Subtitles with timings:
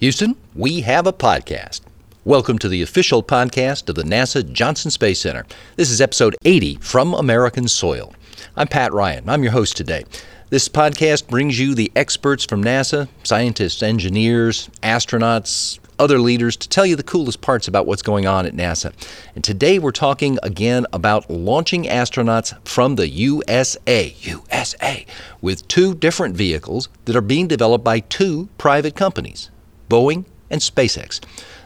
[0.00, 1.82] Houston, we have a podcast.
[2.24, 5.44] Welcome to the official podcast of the NASA Johnson Space Center.
[5.76, 8.14] This is episode 80 from American Soil.
[8.56, 9.28] I'm Pat Ryan.
[9.28, 10.06] I'm your host today.
[10.48, 16.86] This podcast brings you the experts from NASA, scientists, engineers, astronauts, other leaders to tell
[16.86, 18.94] you the coolest parts about what's going on at NASA.
[19.34, 25.04] And today we're talking again about launching astronauts from the USA, USA,
[25.42, 29.50] with two different vehicles that are being developed by two private companies,
[29.90, 31.20] Boeing and SpaceX.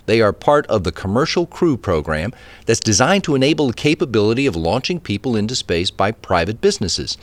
[0.07, 2.33] They are part of the Commercial Crew program
[2.67, 7.17] that's designed to enable the capability of launching people into space by private businesses.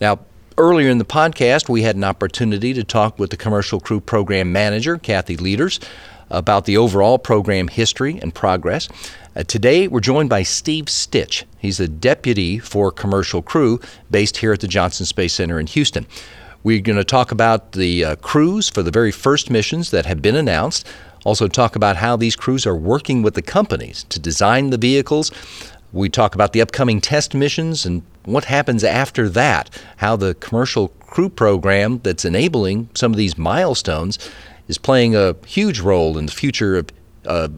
[0.00, 0.18] Now,
[0.56, 4.52] Earlier in the podcast, we had an opportunity to talk with the Commercial Crew Program
[4.52, 5.84] Manager, Kathy Lueders,
[6.30, 8.88] about the overall program history and progress.
[9.34, 11.42] Uh, today, we're joined by Steve Stich.
[11.58, 13.80] He's the deputy for Commercial Crew
[14.12, 16.06] based here at the Johnson Space Center in Houston.
[16.64, 20.22] We're going to talk about the uh, crews for the very first missions that have
[20.22, 20.86] been announced.
[21.22, 25.30] Also, talk about how these crews are working with the companies to design the vehicles.
[25.92, 30.88] We talk about the upcoming test missions and what happens after that, how the commercial
[31.00, 34.18] crew program that's enabling some of these milestones
[34.66, 36.88] is playing a huge role in the future of
[37.26, 37.48] uh,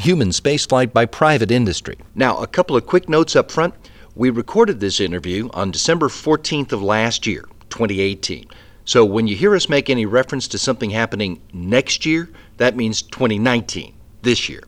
[0.00, 1.96] human spaceflight by private industry.
[2.16, 3.74] Now, a couple of quick notes up front.
[4.16, 8.48] We recorded this interview on December 14th of last year, 2018.
[8.84, 13.02] So when you hear us make any reference to something happening next year, that means
[13.02, 14.62] 2019, this year.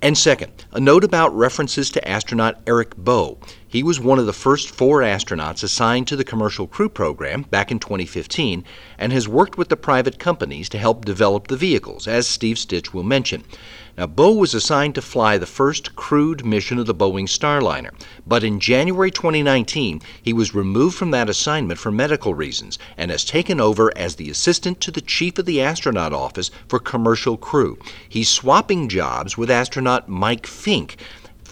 [0.00, 3.38] And second, a note about references to astronaut Eric Boe.
[3.70, 7.70] He was one of the first four astronauts assigned to the Commercial Crew Program back
[7.70, 8.64] in 2015
[8.96, 12.94] and has worked with the private companies to help develop the vehicles, as Steve Stich
[12.94, 13.44] will mention.
[13.98, 17.92] Now, Boe was assigned to fly the first crewed mission of the Boeing Starliner,
[18.26, 23.22] but in January 2019, he was removed from that assignment for medical reasons and has
[23.22, 27.76] taken over as the assistant to the chief of the astronaut office for commercial crew.
[28.08, 30.96] He's swapping jobs with astronaut Mike Fincke.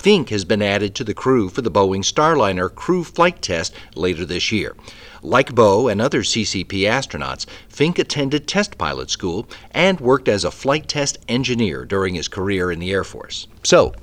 [0.06, 4.24] Fincke has been added to the crew for the Boeing Starliner crew flight test later
[4.24, 4.76] this year.
[5.20, 10.52] Like Boe and other CCP astronauts, Fincke attended test pilot school and worked as a
[10.52, 13.48] flight test engineer during his career in the Air Force.
[13.64, 13.96] So,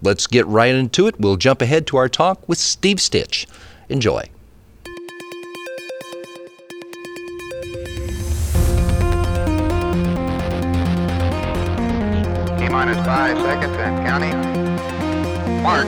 [0.00, 1.20] let's get right into it.
[1.20, 3.44] We'll jump ahead to our talk with Steve Stich.
[3.90, 4.22] Enjoy.
[12.56, 14.51] T minus five seconds and counting.
[15.62, 15.86] Mark.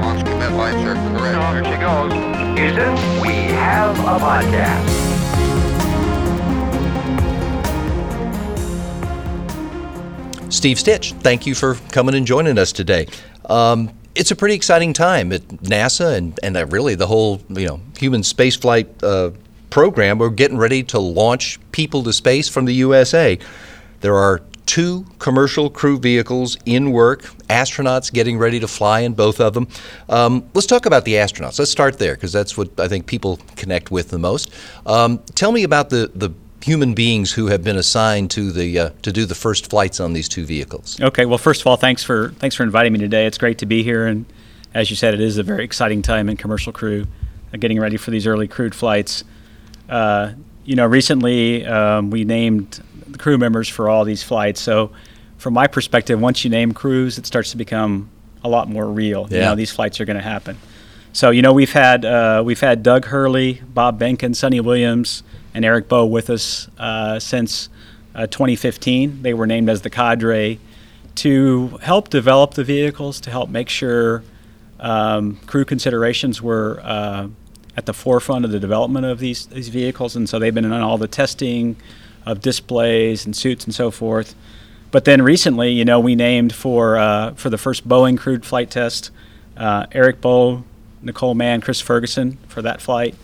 [0.00, 1.52] Launch commit lights are correct.
[1.52, 2.12] Here she goes.
[2.56, 5.08] Houston, we have a podcast.
[10.52, 13.06] Steve Stich, thank you for coming and joining us today.
[13.46, 17.66] Um, it's a pretty exciting time at NASA and, and uh, really the whole you
[17.66, 19.32] know human spaceflight uh,
[19.70, 20.18] program.
[20.18, 23.40] We're getting ready to launch people to space from the USA.
[24.02, 29.40] There are two commercial crew vehicles in work, astronauts getting ready to fly in both
[29.40, 29.66] of them.
[30.10, 31.58] Um, let's talk about the astronauts.
[31.58, 34.52] Let's start there because that's what I think people connect with the most.
[34.84, 36.30] Um, tell me about the, the
[36.62, 40.12] human beings who have been assigned to the uh, to do the first flights on
[40.12, 41.00] these two vehicles.
[41.00, 41.24] Okay.
[41.24, 43.24] Well, first of all, thanks for thanks for inviting me today.
[43.26, 44.26] It's great to be here, and
[44.74, 47.06] as you said, it is a very exciting time in commercial crew,
[47.54, 49.24] uh, getting ready for these early crewed flights.
[49.88, 50.32] Uh,
[50.68, 54.60] you know, recently um, we named the crew members for all these flights.
[54.60, 54.90] So,
[55.38, 58.10] from my perspective, once you name crews, it starts to become
[58.44, 59.26] a lot more real.
[59.30, 59.44] You Yeah.
[59.46, 60.58] know, these flights are going to happen.
[61.14, 65.22] So, you know, we've had uh, we've had Doug Hurley, Bob Behnken, Suni Williams,
[65.54, 67.70] and Eric Boe with us uh, since
[68.14, 69.22] uh, 2015.
[69.22, 70.58] They were named as the cadre
[71.14, 74.22] to help develop the vehicles, to help make sure
[74.80, 77.28] um, crew considerations were uh,
[77.78, 80.72] at the forefront of the development of these these vehicles, and so they've been in
[80.72, 81.76] all the testing
[82.26, 84.34] of displays and suits and so forth.
[84.90, 88.68] But then recently, you know, we named for uh, for the first Boeing crewed flight
[88.70, 89.12] test
[89.56, 90.64] uh, Eric Boe,
[91.02, 93.14] Nicole Mann, Chris Ferguson for that flight,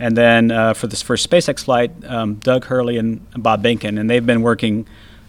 [0.00, 4.10] and then uh, for this first SpaceX flight, um, Doug Hurley and, Bob Behnken, and
[4.10, 4.84] they've been working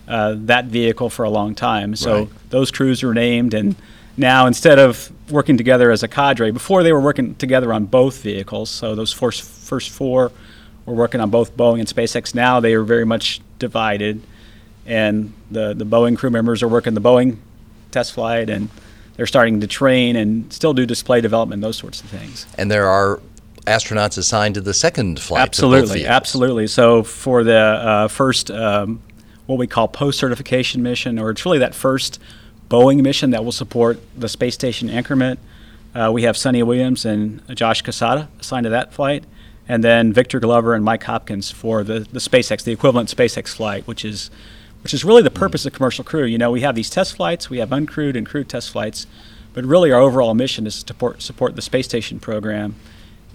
[0.07, 1.95] uh, that vehicle for a long time.
[1.95, 2.29] So Right.
[2.49, 3.75] those crews were named, and
[4.17, 8.21] now instead of working together as a cadre, before they were working together on both
[8.21, 8.69] vehicles.
[8.69, 10.31] So those first first four
[10.85, 12.35] were working on both Boeing and SpaceX.
[12.35, 14.21] Now they are very much divided,
[14.85, 17.37] and the the Boeing crew members are working the Boeing
[17.91, 18.69] test flight, and
[19.15, 22.47] they're starting to train and still do display development, those sorts of things.
[22.57, 23.21] And there are
[23.67, 25.41] astronauts assigned to the second flight.
[25.41, 26.67] Absolutely, absolutely.
[26.67, 29.01] So for the uh, first, um,
[29.45, 32.19] what we call post-certification mission, or it's really that first
[32.69, 35.39] Boeing mission that will support the space station increment,
[35.93, 39.23] uh, we have Suni Williams and Josh Cassada assigned to that flight,
[39.67, 43.85] and then Victor Glover and Mike Hopkins for the, the SpaceX, the equivalent SpaceX flight,
[43.87, 44.29] which is
[44.81, 46.25] which is really the purpose of commercial crew.
[46.25, 49.07] You know, we have these test flights, we have uncrewed and crewed test flights,
[49.53, 52.75] but really our overall mission is to support, support the space station program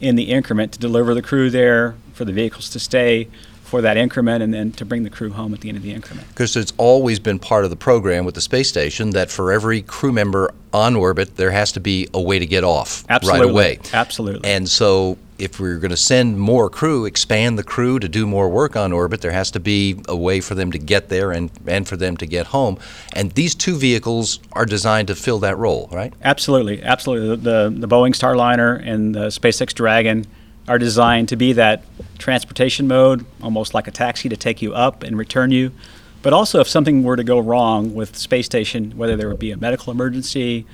[0.01, 3.29] in the increment to deliver the crew there, for the vehicles to stay
[3.63, 5.93] for that increment, and then to bring the crew home at the end of the
[5.93, 6.27] increment.
[6.29, 9.83] Because it's always been part of the program with the space station that for every
[9.83, 13.41] crew member on orbit, there has to be a way to get off Absolutely.
[13.41, 13.79] right away.
[13.93, 14.49] Absolutely.
[14.49, 18.49] And so, if we're going to send more crew, expand the crew to do more
[18.49, 21.51] work on orbit, there has to be a way for them to get there and,
[21.67, 22.79] and for them to get home.
[23.13, 26.13] And these two vehicles are designed to fill that role, right?
[26.23, 27.29] Absolutely, absolutely.
[27.29, 30.27] The, the, the Boeing Starliner and the SpaceX Dragon
[30.67, 31.83] are designed to be that
[32.19, 35.73] transportation mode, almost like a taxi to take you up and return you.
[36.21, 39.39] But also, if something were to go wrong with the space station, whether there would
[39.39, 40.67] be a medical emergency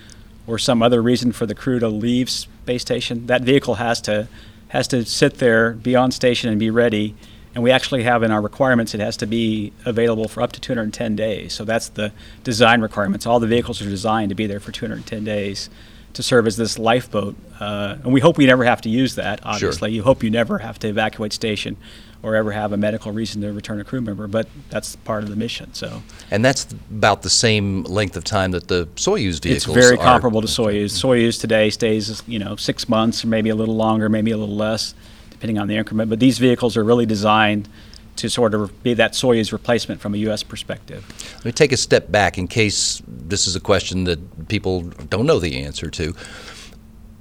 [0.46, 4.26] or some other reason for the crew to leave space station, that vehicle has to
[4.68, 7.14] has to sit there, be on station, and be ready.
[7.54, 10.60] And we actually have in our requirements it has to be available for up to
[10.60, 11.52] 210 days.
[11.52, 12.12] So that's the
[12.42, 13.26] design requirements.
[13.26, 15.70] All the vehicles are designed to be there for 210 days
[16.14, 17.36] to serve as this lifeboat.
[17.60, 19.92] Uh, and we hope we never have to use that, obviously.
[19.92, 21.76] You hope you never have to evacuate station
[22.24, 25.28] or ever have a medical reason to return a crew member, but that's part of
[25.28, 25.72] the mission.
[25.74, 29.98] So And that's about the same length of time that the Soyuz vehicles it's very
[29.98, 30.02] are.
[30.02, 30.92] comparable to Soyuz.
[30.92, 34.56] Soyuz today stays, you know, six months or maybe a little longer, maybe a little
[34.56, 34.94] less,
[35.30, 36.08] depending on the increment.
[36.08, 37.68] But these vehicles are really designed
[38.16, 40.42] to sort of be that Soyuz replacement from a U.S.
[40.42, 41.04] perspective.
[41.36, 45.26] Let me take a step back in case this is a question that people don't
[45.26, 46.14] know the answer to.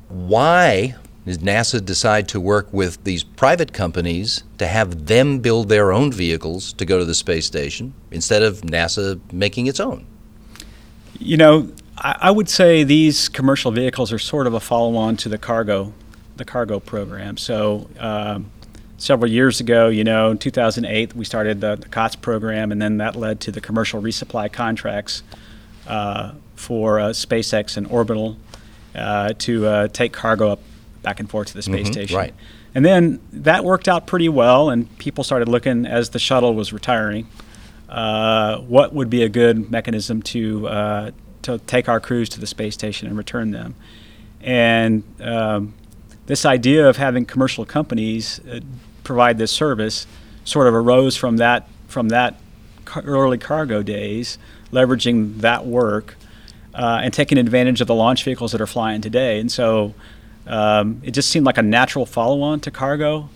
[0.08, 5.94] Why did NASA decide to work with these private companies to have them build their
[5.94, 10.06] own vehicles to go to the space station instead of NASA making its own?
[11.20, 15.30] You know, I, I would say these commercial vehicles are sort of a follow-on to
[15.30, 15.94] the cargo,
[16.38, 17.38] the cargo program.
[17.38, 17.90] So.
[18.00, 18.52] Um,
[18.98, 22.98] several years ago, you know, in 2008, we started the, the COTS program, and then
[23.00, 25.24] that led to the commercial resupply contracts
[25.88, 28.38] uh, for uh, SpaceX and Orbital
[28.96, 30.60] uh, to uh, take cargo up
[31.04, 32.18] back and forth to the space Mhm, station.
[32.18, 32.34] right.
[32.74, 36.74] And then that worked out pretty well, and people started looking as the shuttle was
[36.74, 37.28] retiring.
[37.88, 41.12] Uh, what would be a good mechanism to uh,
[41.44, 43.76] to take our crews to the space station and return them?
[44.42, 45.74] And um,
[46.26, 48.62] this idea of having commercial companies uh,
[49.04, 50.08] provide this service
[50.46, 52.40] sort of arose from that from that
[52.86, 54.40] car- early cargo days,
[54.72, 56.16] leveraging that work
[56.74, 59.40] uh, and taking advantage of the launch vehicles that are flying today.
[59.40, 59.94] And so
[60.48, 63.30] um, it just seemed like a natural follow-on to cargo,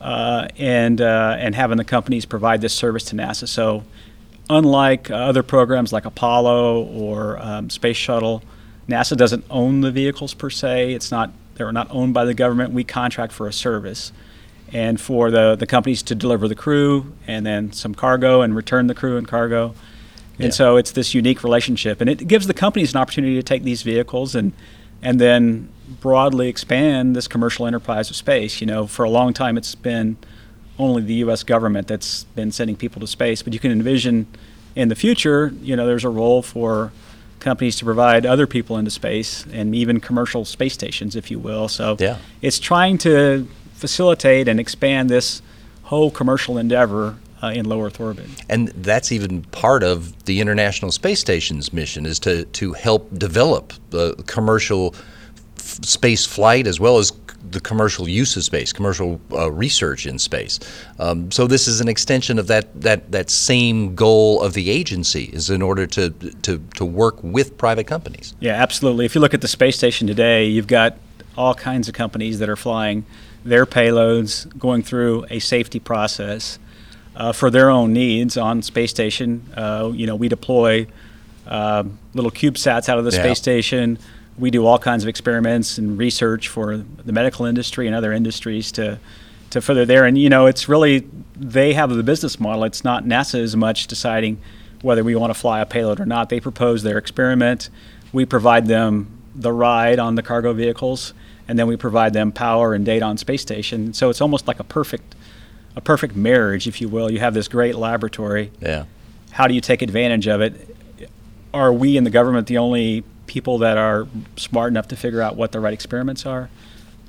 [0.00, 3.48] uh, and uh, and having the companies provide this service to NASA.
[3.48, 3.84] So
[4.50, 8.42] unlike uh, other programs like Apollo or um, Space Shuttle,
[8.88, 10.92] NASA doesn't own the vehicles per se.
[10.94, 12.72] It's not they're not owned by the government.
[12.72, 14.12] We contract for a service,
[14.72, 18.86] and for the the companies to deliver the crew and then some cargo and return
[18.86, 19.74] the crew and cargo.
[20.38, 20.50] And Yeah.
[20.50, 23.82] so it's this unique relationship, and it gives the companies an opportunity to take these
[23.82, 24.52] vehicles and
[25.02, 25.68] and then
[26.00, 28.60] broadly expand this commercial enterprise of space.
[28.60, 30.16] You know, for a long time it's been
[30.78, 31.42] only the U.S.
[31.42, 34.26] government that's been sending people to space, but you can envision
[34.74, 36.92] in the future, you know, there's a role for
[37.40, 41.68] companies to provide other people into space and even commercial space stations, if you will.
[41.68, 42.16] So Yeah.
[42.40, 45.42] it's trying to facilitate and expand this
[45.84, 48.26] whole commercial endeavor uh, in low Earth orbit.
[48.48, 53.72] And that's even part of the International Space Station's mission is to, to help develop
[53.90, 54.94] the commercial
[55.58, 57.16] f- space flight as well as c-
[57.50, 60.60] the commercial use of space, commercial uh, research in space.
[60.98, 65.24] Um, so this is an extension of that, that, that same goal of the agency
[65.24, 66.10] is in order to,
[66.42, 68.34] to, to work with private companies.
[68.40, 69.04] Yeah, absolutely.
[69.04, 70.96] If you look at the space station today, you've got
[71.36, 73.04] all kinds of companies that are flying
[73.44, 76.58] their payloads, going through a safety process
[77.16, 79.42] uh, for their own needs on space station.
[79.56, 80.86] Uh, you know, we deploy
[81.46, 83.22] um little CubeSats out of the Yeah.
[83.22, 83.98] space station.
[84.38, 88.70] We do all kinds of experiments and research for the medical industry and other industries
[88.72, 88.98] to
[89.50, 90.04] to further there.
[90.06, 91.04] And you know, it's really
[91.36, 92.64] they have the business model.
[92.64, 94.38] It's not NASA as much deciding
[94.82, 96.28] whether we want to fly a payload or not.
[96.28, 97.68] They propose their experiment.
[98.12, 101.12] We provide them the ride on the cargo vehicles,
[101.48, 103.92] and then we provide them power and data on space station.
[103.94, 105.14] So it's almost like a perfect
[105.76, 107.10] a perfect marriage, if you will.
[107.10, 108.50] You have this great laboratory.
[108.60, 108.84] Yeah.
[109.30, 110.76] How do you take advantage of it?
[111.54, 115.36] Are we in the government the only people that are smart enough to figure out
[115.36, 116.50] what the right experiments are?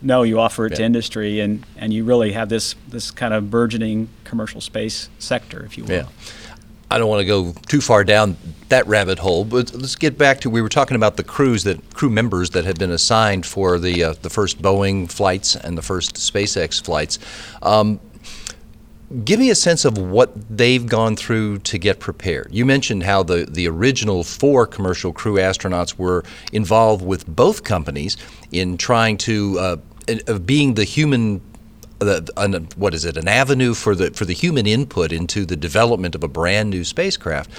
[0.01, 3.49] No, you offer it to industry, and, and you really have this this kind of
[3.49, 5.91] burgeoning commercial space sector, if you will.
[5.91, 6.07] Yeah.
[6.91, 8.37] I don't want to go too far down
[8.69, 11.93] that rabbit hole, but let's get back to we were talking about the crews that
[11.95, 15.81] crew members that have been assigned for the uh, the first Boeing flights and the
[15.81, 17.17] first SpaceX flights.
[17.61, 17.99] Um,
[19.23, 22.49] give me a sense of what they've gone through to get prepared.
[22.51, 28.17] You mentioned how the, the original four commercial crew astronauts were involved with both companies
[28.51, 29.77] in trying to uh,
[30.39, 31.41] being the human
[32.07, 36.15] an, what is it an avenue for the for the human input into the development
[36.15, 37.49] of a brand new spacecraft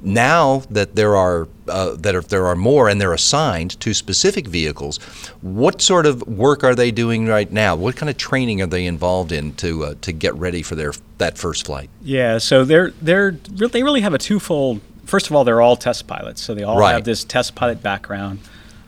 [0.00, 4.46] now that there are uh, that are, there are more and they're assigned to specific
[4.46, 4.98] vehicles,
[5.42, 7.74] what sort of work are they doing right now?
[7.74, 10.92] What kind of training are they involved in to uh, to get ready for their
[11.18, 11.90] that first flight?
[12.02, 14.80] Yeah, so they're they're they really have a twofold.
[15.04, 16.92] First of all, they're all test pilots, so they all Right.
[16.92, 18.40] have this test pilot background,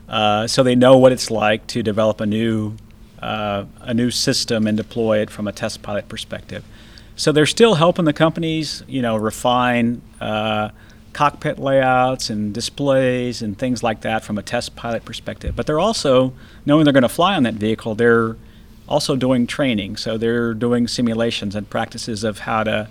[0.07, 2.77] uh, so they know what it's like to develop a new
[3.21, 6.63] uh, a new system and deploy it from a test pilot perspective.
[7.15, 10.69] So they're still helping the companies, you know, refine uh,
[11.13, 15.55] cockpit layouts and displays and things like that from a test pilot perspective.
[15.55, 16.33] But they're also
[16.65, 17.95] knowing they're going to fly on that vehicle.
[17.95, 18.37] They're
[18.87, 22.89] also doing training, so they're doing simulations and practices of how to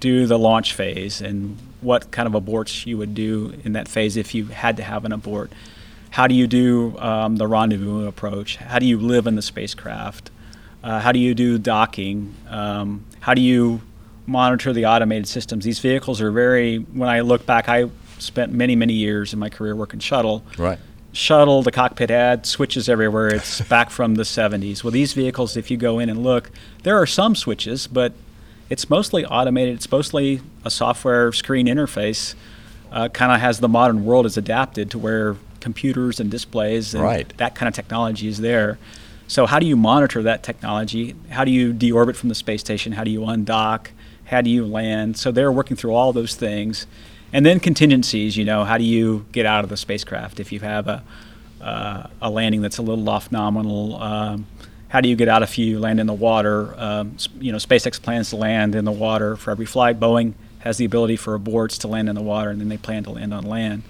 [0.00, 4.16] do the launch phase and what kind of aborts you would do in that phase
[4.16, 5.52] if you had to have an abort.
[6.12, 8.56] How do you do um, the rendezvous approach?
[8.56, 10.30] How do you live in the spacecraft?
[10.84, 12.34] Uh, how do you do docking?
[12.50, 13.80] Um, how do you
[14.26, 15.64] monitor the automated systems?
[15.64, 17.88] These vehicles are very, when I look back, I
[18.18, 20.78] spent many, many years in my career working shuttle Right.
[21.14, 23.28] shuttle, the cockpit had switches everywhere.
[23.28, 24.84] It's back from the 70s.
[24.84, 26.50] Well, these vehicles, if you go in and look,
[26.82, 28.12] there are some switches, but
[28.68, 29.76] it's mostly automated.
[29.76, 32.34] It's mostly a software screen interface.
[32.90, 37.02] Uh, kind of has the modern world is adapted to where computers and displays and
[37.02, 37.32] Right.
[37.38, 38.78] that kind of technology is there.
[39.28, 41.14] So how do you monitor that technology?
[41.30, 42.92] How do you deorbit from the space station?
[42.92, 43.86] How do you undock?
[44.26, 45.16] How do you land?
[45.16, 46.86] So they're working through all those things.
[47.32, 50.60] And then contingencies, you know, how do you get out of the spacecraft if you
[50.60, 51.02] have a,
[51.62, 53.96] uh, a landing that's a little off nominal?
[54.02, 54.46] Um,
[54.88, 56.74] how do you get out if you land in the water?
[56.76, 59.98] Um, you know, SpaceX plans to land in the water for every flight.
[59.98, 63.02] Boeing has the ability for aborts to land in the water, and then they plan
[63.04, 63.82] to land on land.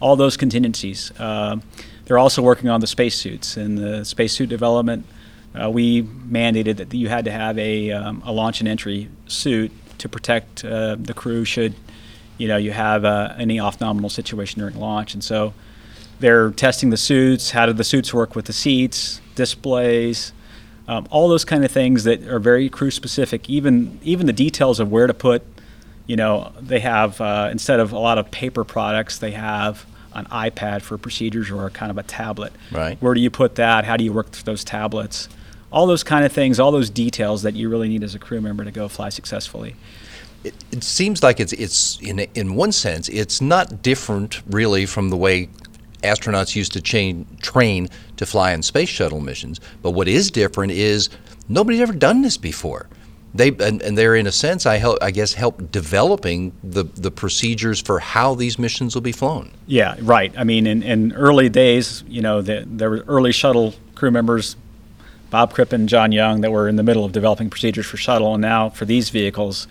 [0.00, 1.12] All those contingencies.
[1.18, 1.62] Um
[2.08, 5.04] they're also working on the spacesuits and the spacesuit development.
[5.54, 9.70] Uh, we mandated that you had to have a, um, a launch and entry suit
[9.98, 11.74] to protect uh, the crew should
[12.38, 15.52] you know you have uh, any off nominal situation during launch, and so
[16.20, 17.50] they're testing the suits.
[17.50, 20.32] How do the suits work with the seats, displays,
[20.86, 23.50] um, all those kind of things that are very crew specific.
[23.50, 25.42] Even even the details of where to put.
[26.08, 30.24] You know, they have uh, instead of a lot of paper products, they have an
[30.26, 32.52] iPad for procedures or a kind of a tablet.
[32.72, 33.00] Right.
[33.00, 33.84] Where do you put that?
[33.84, 35.28] How do you work through those tablets?
[35.70, 38.40] All those kind of things, all those details that you really need as a crew
[38.40, 39.76] member to go fly successfully.
[40.42, 45.10] It, it seems like it's it's in in one sense it's not different really from
[45.10, 45.48] the way
[46.02, 49.60] astronauts used to chain, train to fly on space shuttle missions.
[49.82, 51.10] But what is different is
[51.48, 52.88] nobody's ever done this before.
[53.38, 57.12] They and, and they're in a sense I help I guess help developing the the
[57.12, 59.52] procedures for how these missions will be flown.
[59.68, 60.32] Yeah, right.
[60.36, 64.56] I mean, in, in early days, you know, the, there were early shuttle crew members,
[65.30, 68.34] Bob Crippen, and John Young, that were in the middle of developing procedures for shuttle,
[68.34, 69.68] and now for these vehicles,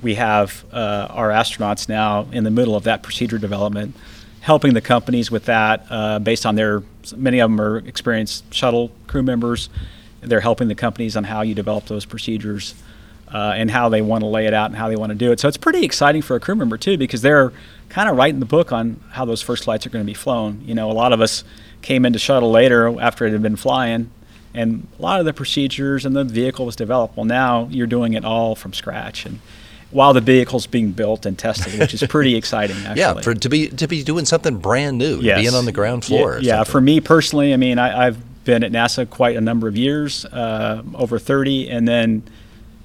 [0.00, 3.94] we have uh, our astronauts now in the middle of that procedure development,
[4.40, 6.82] helping the companies with that uh, based on their.
[7.14, 9.68] Many of them are experienced shuttle crew members.
[10.22, 12.74] They're helping the companies on how you develop those procedures
[13.32, 15.32] uh, and how they want to lay it out and how they want to do
[15.32, 15.40] it.
[15.40, 17.52] So it's pretty exciting for a crew member too because they're
[17.88, 20.62] kind of writing the book on how those first flights are going to be flown.
[20.64, 21.44] You know, a lot of us
[21.82, 24.10] came into shuttle later after it had been flying,
[24.54, 27.16] and a lot of the procedures and the vehicle was developed.
[27.16, 29.40] Well, now you're doing it all from scratch and.
[29.90, 33.00] While the vehicle's being built and tested, which is pretty exciting, actually.
[33.00, 35.42] Yeah, for to be to be doing something brand new, Yes.
[35.42, 36.38] being on the ground floor.
[36.40, 39.68] Yeah, yeah, for me personally, I mean, I, I've been at NASA quite a number
[39.68, 42.22] of years, uh, over 30, and then,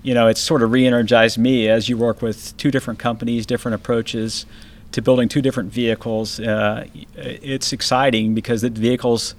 [0.07, 3.75] you know, it's sort of re-energized me as you work with two different companies, different
[3.75, 4.45] approaches
[4.93, 6.39] to building two different vehicles.
[6.39, 6.87] Uh,
[7.17, 9.35] it's exciting because the vehicles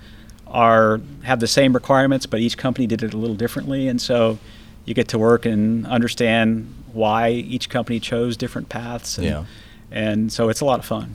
[0.46, 4.38] are have the same requirements, but each company did it a little differently, and so
[4.84, 9.16] you get to work and understand why each company chose different paths.
[9.16, 9.44] And, Yeah.
[9.90, 11.14] and so it's a lot of fun.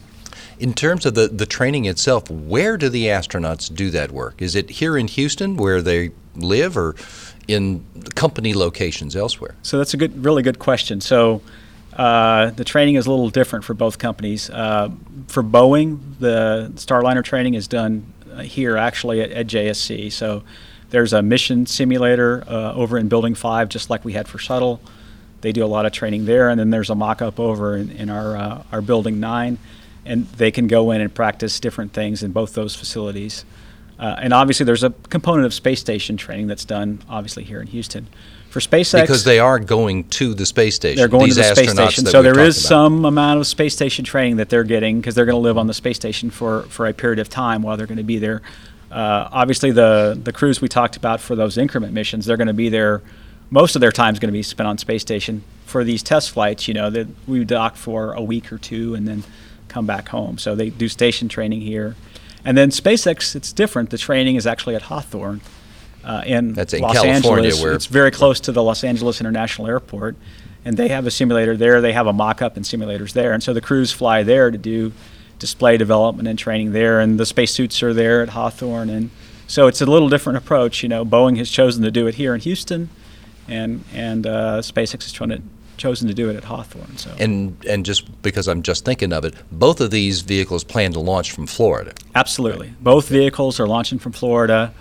[0.57, 4.41] In terms of the, the training itself, where do the astronauts do that work?
[4.41, 6.95] Is it here in Houston where they live or
[7.47, 7.85] in
[8.15, 9.55] company locations elsewhere?
[9.63, 11.01] So that's a good, really good question.
[11.01, 11.41] So
[11.95, 14.49] uh, the training is a little different for both companies.
[14.49, 14.89] Uh,
[15.27, 20.11] for Boeing, the Starliner training is done uh, here actually at, at JSC.
[20.11, 20.43] So
[20.89, 24.81] there's a mission simulator uh, over in Building 5, just like we had for Shuttle.
[25.41, 26.49] they do a lot of training there.
[26.49, 29.57] And then there's a mock-up over in, in our uh, our building nine,
[30.05, 33.45] and they can go in and practice different things in both those facilities.
[34.03, 37.67] Uh, and obviously, there's a component of space station training that's done obviously here in
[37.67, 38.05] Houston.
[38.49, 40.97] For SpaceX, Because they are going to the space station.
[40.97, 42.67] they're going to the space station, so there is about.
[42.67, 45.67] some amount of space station training that they're getting because they're going to live on
[45.67, 48.41] the space station for, for a period of time while they're going to be there.
[48.91, 52.53] Uh, obviously, the the crews we talked about for those increment missions, they're going to
[52.53, 53.01] be there.
[53.49, 55.43] Most of their time is going to be spent on space station.
[55.65, 59.07] For these test flights, you know, that we dock for a week or two and
[59.07, 59.23] then
[59.69, 60.37] come back home.
[60.37, 61.95] So they do station training here,
[62.45, 63.89] and then SpaceX, it's different.
[63.89, 65.41] The training is actually at Hawthorne.
[66.03, 67.61] Uh, in That's in Los California, Angeles.
[67.63, 70.17] where- it's very close to the Los Angeles International Airport,
[70.65, 71.79] and they have a simulator there.
[71.79, 74.91] They have a mock-up and simulators there, and so the crews fly there to do
[75.39, 79.11] display development and training there, and the spacesuits are there at Hawthorne, and
[79.47, 80.83] so it's a little different approach.
[80.83, 82.89] You know, Boeing has chosen to do it here in Houston,
[83.47, 86.97] and and uh, SpaceX has chosen chosen to do it at Hawthorne.
[86.97, 90.93] So And and just because I'm just thinking of it, both of these vehicles plan
[90.93, 91.93] to launch from Florida.
[92.15, 92.73] Absolutely.
[92.81, 94.73] Both vehicles are launching from Florida.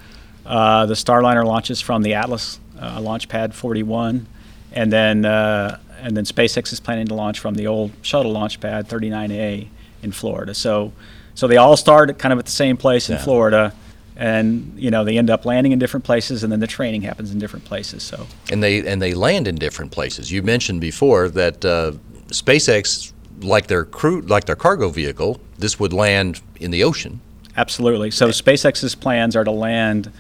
[0.45, 4.27] Uh, the Starliner launches from the Atlas uh, Launch Pad 41,
[4.73, 8.61] and then uh, and then SpaceX is planning to launch from the old shuttle launch
[8.61, 9.69] pad 39A
[10.03, 10.53] in Florida.
[10.55, 10.93] So
[11.35, 13.23] so they all start kind of at the same place in Yeah.
[13.23, 13.73] Florida,
[14.17, 17.31] and you know they end up landing in different places, and then the training happens
[17.31, 18.03] in different places.
[18.03, 20.31] So and they and they land in different places.
[20.31, 21.93] You mentioned before that uh,
[22.29, 27.21] SpaceX, like their crew, like their cargo vehicle, this would land in the ocean.
[27.57, 28.11] Absolutely.
[28.11, 30.11] So SpaceX's plans are to land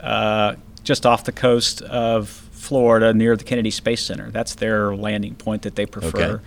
[0.00, 4.30] uh, just off the coast of Florida near the Kennedy Space Center.
[4.30, 6.34] That's their landing point that they prefer.
[6.34, 6.44] Okay.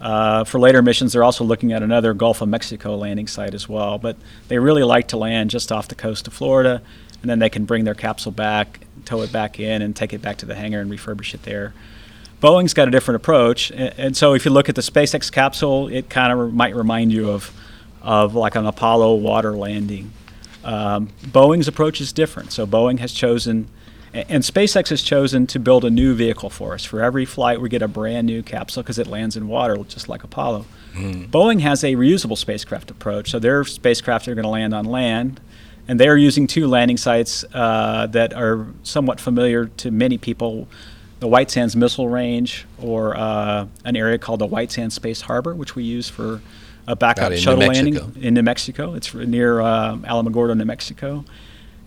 [0.00, 3.68] Uh, for later missions, they're also looking at another Gulf of Mexico landing site as
[3.68, 3.98] well.
[3.98, 4.16] But
[4.48, 6.82] they really like to land just off the coast of Florida,
[7.20, 10.22] and then they can bring their capsule back, tow it back in, and take it
[10.22, 11.74] back to the hangar and refurbish it there.
[12.40, 16.08] Boeing's got a different approach, and so if you look at the SpaceX capsule, it
[16.08, 17.52] kind of might remind you of,
[18.00, 20.12] of like an Apollo water landing.
[20.62, 22.52] Um, Boeing's approach is different.
[22.52, 23.68] So Boeing has chosen,
[24.14, 26.84] and SpaceX has chosen to build a new vehicle for us.
[26.84, 30.08] For every flight, we get a brand new capsule because it lands in water, just
[30.08, 30.66] like Apollo.
[30.94, 33.30] Boeing has a reusable spacecraft approach.
[33.30, 35.40] So their spacecraft are going to land on land,
[35.86, 40.68] and they're using two landing sites uh, that are somewhat familiar to many people
[41.20, 45.54] the White Sands Missile Range, or uh, an area called the White Sands Space Harbor,
[45.54, 46.40] which we use for
[46.86, 48.94] a backup shuttle landing in New Mexico.
[48.94, 51.24] It's near uh, Alamogordo, New Mexico.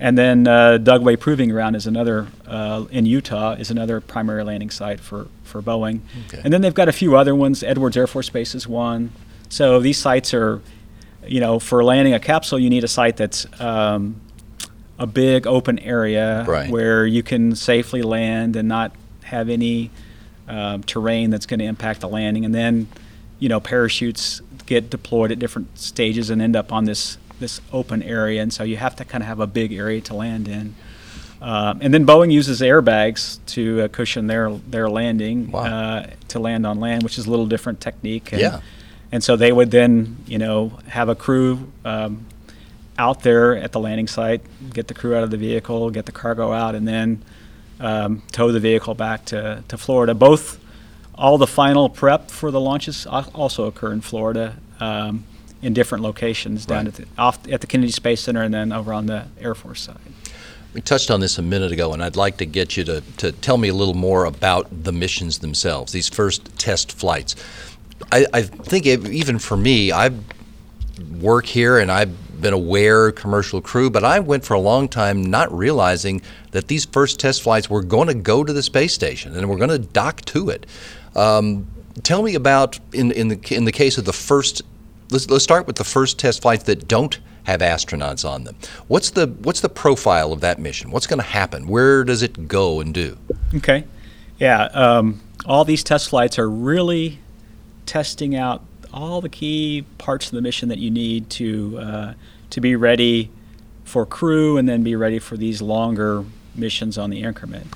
[0.04, 4.72] And then uh, Dugway Proving Ground is another uh, in Utah is another primary landing
[4.72, 6.00] site for for Boeing.
[6.28, 6.42] Okay.
[6.44, 7.62] And then they've got a few other ones.
[7.62, 9.12] Edwards Air Force Base is one.
[9.50, 10.60] So these sites are,
[11.28, 14.20] you know, for landing a capsule, you need a site that's um,
[14.98, 16.72] a big open area Right.
[16.72, 18.94] where you can safely land and not
[19.26, 19.92] have any
[20.48, 22.44] um, terrain that's going to impact the landing.
[22.44, 22.88] And then,
[23.40, 28.02] you know, parachutes get deployed at different stages and end up on this this open
[28.02, 30.76] area, and so you have to kind of have a big area to land in.
[31.42, 35.64] Um, and then Boeing uses airbags to uh, cushion their their landing Wow.
[35.64, 38.32] uh, to land on land, which is a little different technique.
[38.32, 38.62] And, Yeah.
[39.12, 42.26] And so they would then, you know, have a crew um,
[42.98, 44.42] out there at the landing site,
[44.74, 47.22] get the crew out of the vehicle, get the cargo out, and then
[47.82, 50.14] um, tow the vehicle back to, to Florida.
[50.14, 50.60] Both,
[51.16, 55.26] all the final prep for the launches also occur in Florida um,
[55.62, 56.88] in different locations down Right.
[56.88, 59.82] at the, off at the Kennedy Space Center and then over on the Air Force
[59.82, 59.98] side.
[60.74, 63.34] We touched on this a minute ago, and I'd like to get you to, to
[63.34, 67.36] tell me a little more about the missions themselves, these first test flights.
[68.12, 70.12] I, I think ev- even for me, I
[71.20, 75.24] work here and I've been aware commercial crew, but I went for a long time
[75.24, 76.22] not realizing
[76.52, 79.58] that these first test flights were going to go to the space station and we're
[79.58, 80.66] going to dock to it.
[81.16, 81.68] Um,
[82.04, 84.62] tell me about in, in the in the case of the first.
[85.12, 88.56] Let's, let's start with the first test flights that don't have astronauts on them.
[88.88, 90.90] What's the what's the profile of that mission?
[90.92, 91.68] What's going to happen?
[91.68, 93.18] Where does it go and do?
[93.56, 93.84] Okay.
[94.40, 94.64] Yeah.
[94.66, 97.20] Um, all these test flights are really
[97.86, 102.14] testing out all the key parts of the mission that you need to uh,
[102.52, 103.30] to be ready
[103.84, 106.24] for crew and then be ready for these longer
[106.56, 107.68] missions on the increment.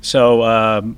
[0.00, 0.96] So um,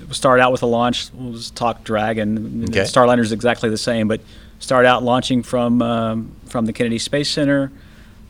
[0.00, 1.12] we'll start out with a launch.
[1.12, 2.64] We'll just talk Dragon.
[2.64, 2.80] Okay.
[2.80, 4.20] Starliner is exactly the same, but
[4.64, 7.70] start out launching from um, from the Kennedy Space Center.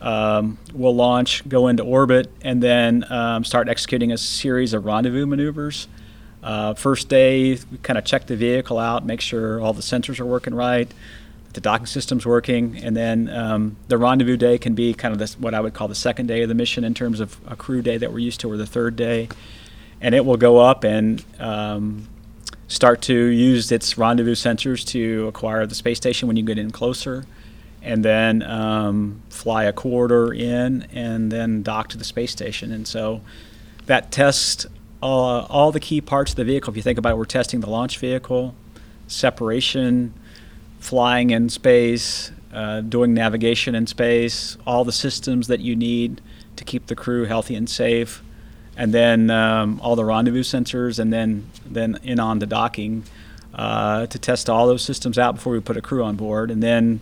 [0.00, 5.26] Um, we'll launch, go into orbit, and then um, start executing a series of rendezvous
[5.26, 5.88] maneuvers.
[6.42, 10.20] Uh, first day, we kind of check the vehicle out, make sure all the sensors
[10.20, 10.92] are working right,
[11.54, 15.38] the docking system's working, and then um, the rendezvous day can be kind of this,
[15.38, 17.80] what I would call the second day of the mission in terms of a crew
[17.80, 19.28] day that we're used to, or the third day,
[20.02, 22.08] and it will go up and um,
[22.68, 26.70] start to use its rendezvous sensors to acquire the space station when you get in
[26.70, 27.24] closer,
[27.82, 32.72] and then um, fly a corridor in and then dock to the space station.
[32.72, 33.20] And so
[33.86, 34.66] that tests
[35.02, 36.70] uh, all the key parts of the vehicle.
[36.70, 38.54] If you think about it, we're testing the launch vehicle,
[39.06, 40.14] separation,
[40.78, 46.22] flying in space, uh, doing navigation in space, all the systems that you need
[46.56, 48.22] to keep the crew healthy and safe,
[48.76, 53.04] and then um, all the rendezvous sensors, and then then in on the docking
[53.54, 56.62] uh, to test all those systems out before we put a crew on board, and
[56.62, 57.00] then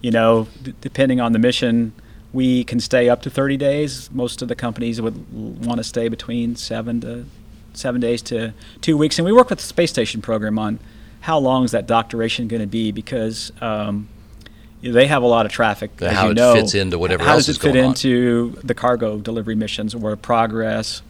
[0.00, 1.92] you know d- depending on the mission.
[2.32, 4.10] We can stay up to 30 days.
[4.10, 7.26] Most of the companies would want to stay between seven to
[7.74, 9.20] seven days to two weeks.
[9.20, 10.80] And we work with the space station program on
[11.20, 14.08] how long is that dock duration going to be because um,
[14.82, 15.98] they have a lot of traffic.
[16.00, 16.54] How you it know.
[16.54, 21.02] fits into whatever how else does it fit into the cargo delivery missions or Progress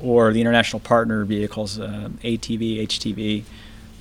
[0.00, 3.44] or the international partner vehicles, uh, ATV, HTV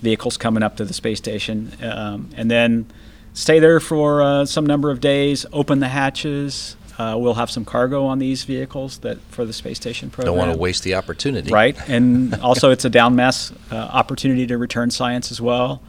[0.02, 2.86] vehicles coming up to the space station, um, and then
[3.34, 5.46] stay there for uh, some number of days.
[5.52, 6.76] Open the hatches.
[6.98, 10.34] Uh, we'll have some cargo on these vehicles that for the space station program.
[10.34, 11.52] Don't want to waste the opportunity.
[11.52, 15.82] Right, and also it's a down mass uh, opportunity to return science as well.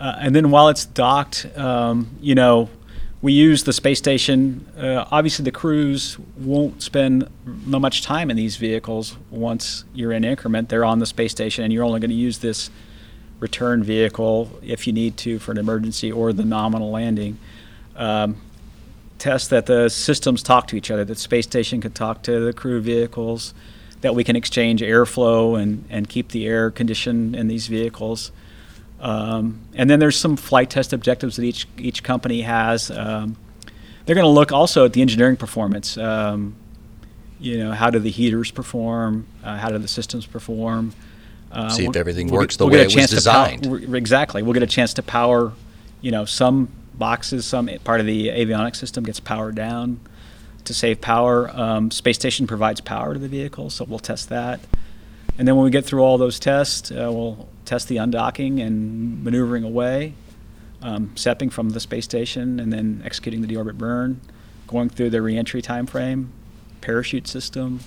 [0.00, 2.68] Uh, and then while it's docked, um, you know,
[3.20, 4.66] we use the space station.
[4.78, 10.68] Uh, obviously, the crews won't spend much time in these vehicles once you're in increment.
[10.68, 12.70] They're on the space station, and you're only going to use this
[13.40, 17.38] return vehicle if you need to for an emergency or the nominal landing.
[17.96, 18.40] Um,
[19.18, 22.38] test that the systems talk to each other, that the space station can talk to
[22.38, 23.52] the crew vehicles,
[24.00, 28.30] that we can exchange airflow and, and keep the air conditioned in these vehicles.
[29.00, 32.90] Um, and then there's some flight test objectives that each each company has.
[32.90, 33.36] Um,
[34.04, 35.96] they're going to look also at the engineering performance.
[35.98, 36.56] Um,
[37.40, 39.26] you know, how do the heaters perform?
[39.44, 40.92] Uh, how do the systems perform?
[41.52, 43.66] Uh, See if we'll- everything we'll works get- the we'll way it was designed.
[43.94, 44.42] exactly.
[44.42, 45.52] We'll get a chance to power,
[46.00, 50.00] you know, some boxes, some part of the avionics system gets powered down
[50.64, 51.48] to save power.
[51.54, 54.58] Um, space station provides power to the vehicle, so we'll test that.
[55.38, 59.22] And then when we get through all those tests, uh, we'll test the undocking and
[59.22, 60.14] maneuvering away,
[60.80, 64.20] um, stepping from the space station, and then executing the deorbit burn,
[64.66, 66.32] going through the reentry time frame,
[66.80, 67.80] parachute system,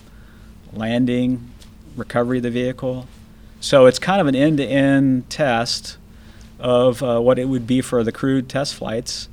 [0.71, 1.49] landing,
[1.95, 3.07] recovery of the vehicle.
[3.59, 5.97] So it's kind of an end-to-end test
[6.59, 9.29] of uh, what it would be for the crewed test flights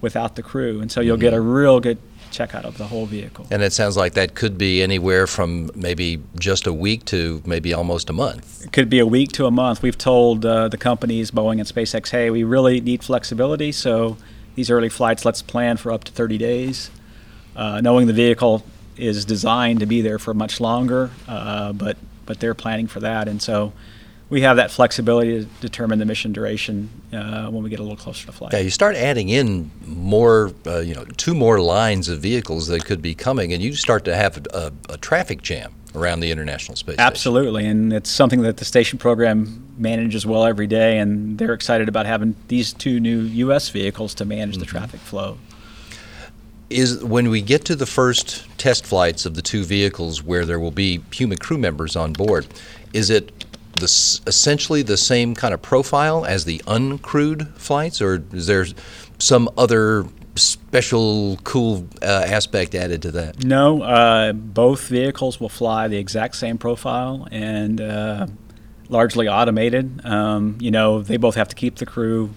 [0.00, 1.98] without the crew, and so you'll get a real good
[2.30, 3.46] checkout of the whole vehicle.
[3.50, 7.72] And it sounds like that could be anywhere from maybe just a week to maybe
[7.74, 8.64] almost a month.
[8.64, 9.82] It could be a week to a month.
[9.82, 14.16] We've told uh, the companies, Boeing and SpaceX, hey, we really need flexibility, so
[14.54, 16.90] these early flights, let's plan for up to 30 days,
[17.54, 18.64] uh, knowing the vehicle
[18.96, 23.26] is designed to be there for much longer, uh, but but they're planning for that,
[23.26, 23.72] and so
[24.30, 27.96] we have that flexibility to determine the mission duration uh, when we get a little
[27.96, 28.52] closer to flight.
[28.52, 32.84] Yeah, you start adding in more, uh, you know, two more lines of vehicles that
[32.84, 36.76] could be coming, and you start to have a, a traffic jam around the International
[36.76, 37.06] Space Station.
[37.06, 41.88] Absolutely, and it's something that the station program manages well every day, and they're excited
[41.88, 43.70] about having these two new U.S.
[43.70, 45.38] vehicles to manage the traffic flow.
[46.68, 50.60] Is when we get to the first test flights of the two vehicles where there
[50.60, 52.46] will be human crew members on board,
[52.92, 53.47] is it
[53.78, 58.66] the, essentially the same kind of profile as the uncrewed flights, or is there
[59.18, 63.44] some other special cool uh, aspect added to that?
[63.44, 68.26] No, uh, both vehicles will fly the exact same profile and uh,
[68.88, 70.04] largely automated.
[70.04, 72.30] Um, you know, they both have to keep the crew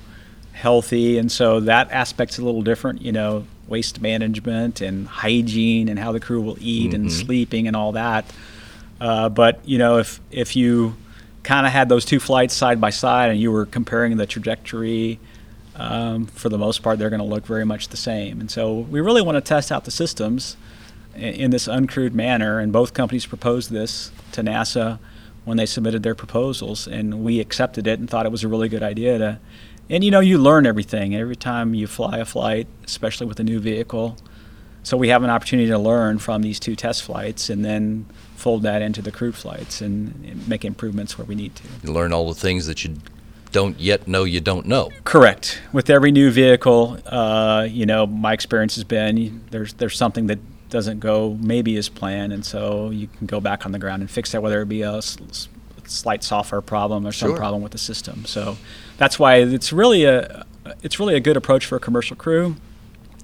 [0.53, 3.01] healthy, and so that aspect's a little different.
[3.01, 7.75] You know, waste management and hygiene and how the crew will eat and sleeping and
[7.75, 8.25] all that.
[8.99, 10.95] Uh, but you know, if if you
[11.43, 15.19] kind of had those two flights side by side and you were comparing the trajectory,
[15.75, 18.39] um, for the most part, they're going to look very much the same.
[18.39, 20.57] And so we really want to test out the systems
[21.15, 22.59] i- in this uncrewed manner.
[22.59, 24.99] And both companies proposed this to NASA
[25.43, 28.69] when they submitted their proposals, and we accepted it and thought it was a really
[28.69, 29.39] good idea to.
[29.89, 33.43] And you know, you learn everything every time you fly a flight, especially with a
[33.43, 34.17] new vehicle.
[34.83, 38.63] So we have an opportunity to learn from these two test flights and then fold
[38.63, 41.63] that into the crewed flights and, and make improvements where we need to.
[41.83, 42.97] You learn all the things that you
[43.51, 44.89] don't yet know you don't know.
[45.03, 45.61] Correct.
[45.71, 50.39] With every new vehicle, uh, you know, my experience has been there's there's something that
[50.69, 54.09] doesn't go maybe as planned, and so you can go back on the ground and
[54.09, 55.01] fix that, whether it be a
[55.85, 57.37] slight software problem or some Sure.
[57.37, 58.25] problem with the system.
[58.25, 58.57] So
[58.97, 60.45] that's why it's really a
[60.81, 62.55] it's really a good approach for a commercial crew.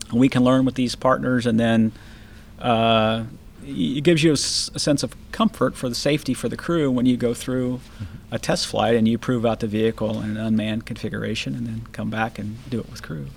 [0.09, 1.91] And we can learn with these partners, and then
[2.59, 3.23] uh,
[3.65, 6.89] it gives you a, s- a sense of comfort for the safety for the crew
[6.89, 7.81] when you go through
[8.31, 11.87] a test flight and you prove out the vehicle in an unmanned configuration and then
[11.91, 13.27] come back and do it with crew.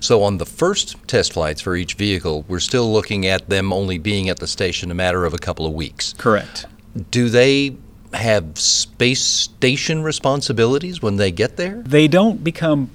[0.00, 3.98] So on the first test flights for each vehicle, we're still looking at them only
[3.98, 6.12] being at the station a matter of a couple of weeks.
[6.18, 6.66] Correct.
[7.10, 7.76] Do they
[8.12, 11.82] have space station responsibilities when they get there?
[11.84, 12.90] They don't become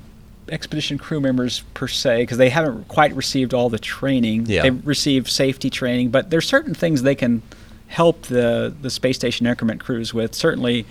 [0.50, 4.46] expedition crew members per se because they haven't quite received all the training.
[4.48, 4.64] Yeah.
[4.64, 7.42] They've received safety training, but there's certain things they can
[7.88, 10.34] help the, the space station increment crews with.
[10.36, 10.86] Certainly,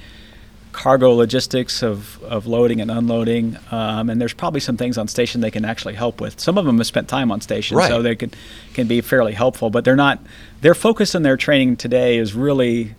[0.72, 5.42] cargo logistics of, of loading and unloading, um, and there's probably some things on station
[5.42, 6.40] they can actually help with.
[6.40, 7.88] Some of them have spent time on station, Right.
[7.88, 8.30] so they can
[8.72, 9.68] can be fairly helpful.
[9.68, 10.18] But they're not.
[10.62, 12.94] Their focus in their training today is really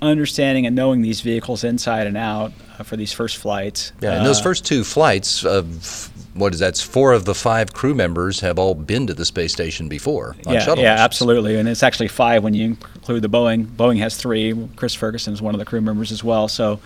[0.00, 3.92] understanding and knowing these vehicles inside and out uh, for these first flights.
[4.00, 6.78] Yeah, and those Uh, first two flights, of what is that?
[6.78, 10.54] Four of the five crew members have all been to the space station before on
[10.54, 13.66] yeah, shuttle yeah, absolutely, and it's actually five when you include the Boeing.
[13.66, 14.54] Boeing has three.
[14.76, 16.46] Chris Ferguson is one of the crew members as well.
[16.46, 16.78] So,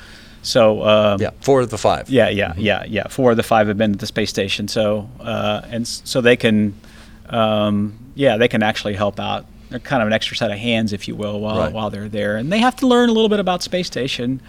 [0.42, 2.08] so um, Yeah, four of the five.
[2.08, 3.08] yeah, yeah, yeah, yeah.
[3.08, 4.68] Four of the five have been to the space station.
[4.68, 6.74] So, uh, and so they can,
[7.28, 9.44] um, yeah, they can actually help out.
[9.72, 11.72] They're kind of an extra set of hands, if you will, while Right.
[11.72, 14.40] while they're there, and they have to learn a little bit about space station.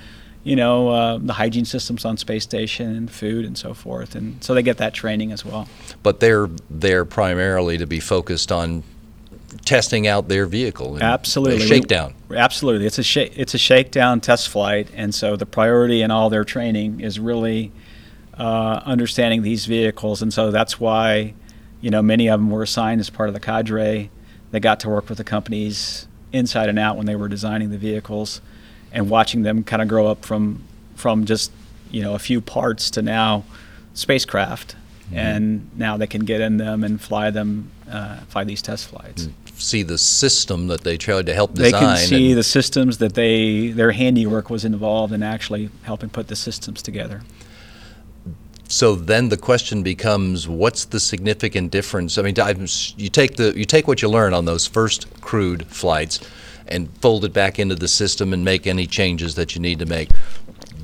[0.43, 4.43] You know, uh, the hygiene systems on space station, and food, and so forth, and
[4.43, 5.69] so they get that training as well.
[6.03, 8.83] But they're there primarily to be focused on
[9.63, 10.97] testing out their vehicle.
[11.01, 11.63] Absolutely.
[11.63, 12.13] a shakedown.
[12.35, 16.29] Absolutely, it's a sh- it's a shakedown test flight, and so the priority in all
[16.29, 17.71] their training is really
[18.37, 21.33] uh, understanding these vehicles, and so that's why,
[21.79, 24.09] you know, many of them were assigned as part of the cadre.
[24.53, 27.77] They got to work with the companies inside and out when they were designing the
[27.77, 28.39] vehicles,
[28.91, 30.63] and watching them kind of grow up from
[30.95, 31.51] from just
[31.89, 33.43] you know a few parts to now
[33.93, 34.75] spacecraft,
[35.07, 35.17] Mm-hmm.
[35.17, 39.27] and now they can get in them and fly them, uh, fly these test flights
[39.57, 43.13] See the system that they tried to help design they can see the systems that
[43.13, 47.21] they their handiwork was involved in actually helping put the systems together.
[48.73, 52.17] So then the question becomes, what's the significant difference?
[52.17, 52.33] I mean,
[52.97, 56.19] you take the you take what you learn on those first crewed flights,
[56.67, 59.85] and fold it back into the system and make any changes that you need to
[59.85, 60.09] make.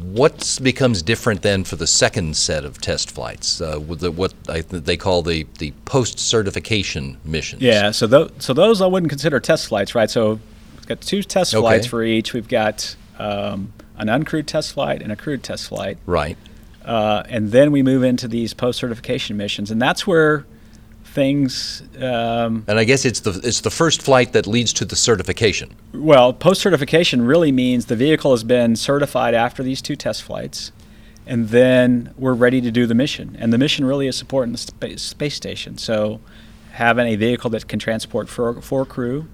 [0.03, 4.35] What becomes different then for the second set of test flights, uh, with the, what
[4.47, 7.63] I, they call the the post certification missions?
[7.63, 10.11] Yeah, so those so those I wouldn't consider test flights, right?
[10.11, 10.39] So
[10.75, 11.61] we've got two test Okay.
[11.61, 12.33] flights for each.
[12.33, 16.37] We've got um, an uncrewed test flight and a crewed test flight, Right.
[16.89, 20.47] Uh, and then we move into these post certification missions, and that's where
[21.03, 24.95] things um, And I guess it's the it's the first flight that leads to the
[24.95, 25.75] certification.
[25.93, 30.71] Well, post certification really means the vehicle has been certified after these two test flights,
[31.27, 33.35] and then we're ready to do the mission.
[33.39, 35.77] And the mission really is supporting the space, space station.
[35.77, 36.19] So,
[36.71, 39.27] having a vehicle that can transport four, four crew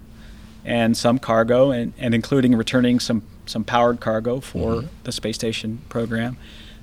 [0.62, 5.80] and some cargo, and, and including returning some, some powered cargo for the space station
[5.88, 6.36] program,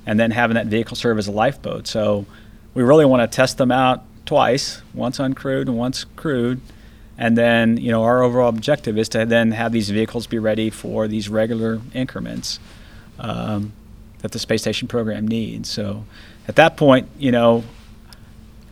[0.05, 1.87] and then having that vehicle serve as a lifeboat.
[1.87, 2.25] So,
[2.73, 6.59] we really want to test them out twice once uncrewed and once crewed
[7.17, 10.69] and then, you know, our overall objective is to then have these vehicles be ready
[10.69, 12.59] for these regular increments
[13.19, 13.73] um,
[14.19, 15.69] that the space station program needs.
[15.69, 16.05] So
[16.47, 17.63] at that point, you know,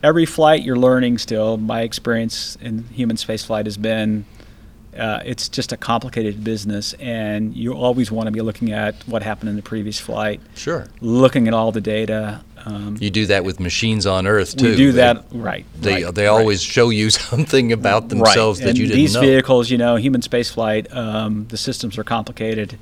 [0.02, 1.58] every flight you're learning still.
[1.58, 4.26] My experience in human spaceflight has been
[5.02, 9.24] uh, it's just a complicated business, and you always want to be looking at what
[9.24, 10.88] happened in the previous flight, Sure.
[11.02, 12.42] looking at all the data.
[12.66, 14.70] Um, You do that with machines on Earth too.
[14.70, 15.66] we do They- that right.
[15.80, 16.30] They right, they right.
[16.30, 18.66] always show you something about themselves right.
[18.66, 19.22] that and you didn't these know.
[19.22, 22.78] vehicles, you know, human spaceflight, um, the systems are complicated,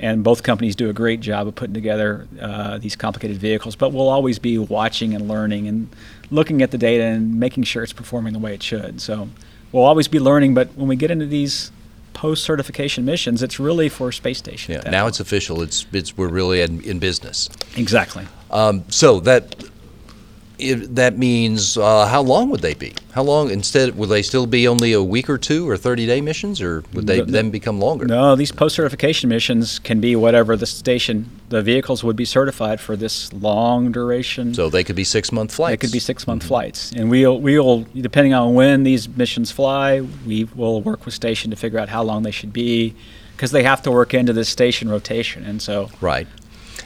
[0.00, 3.76] and both companies do a great job of putting together uh, these complicated vehicles.
[3.76, 5.88] But we'll always be watching and learning and
[6.32, 9.00] looking at the data and making sure it's performing the way it should.
[9.00, 9.28] So
[9.72, 10.54] we'll always be learning.
[10.54, 11.70] But when we get into these
[12.12, 14.74] post-certification missions, it's really for space station.
[14.74, 15.12] Yeah, now point.
[15.12, 15.62] it's official.
[15.62, 17.48] It's it's we're really in, in business.
[17.76, 18.26] exactly.
[18.50, 19.54] Um, so that
[20.60, 22.92] if that means uh, how long would they be?
[23.12, 23.96] How long instead?
[23.96, 27.06] Would they still be only a week or two or thirty day missions, or would
[27.06, 28.06] they No, then become longer?
[28.06, 32.96] No, these post-certification missions can be whatever the station, the vehicles would be certified for
[32.96, 34.54] this long duration.
[34.54, 35.72] So they could be six month flights.
[35.72, 40.00] They could be six month flights, and we'll we'll depending on when these missions fly,
[40.26, 42.94] we will work with station to figure out how long they should be,
[43.36, 46.26] because they have to work into this station rotation, and so Right.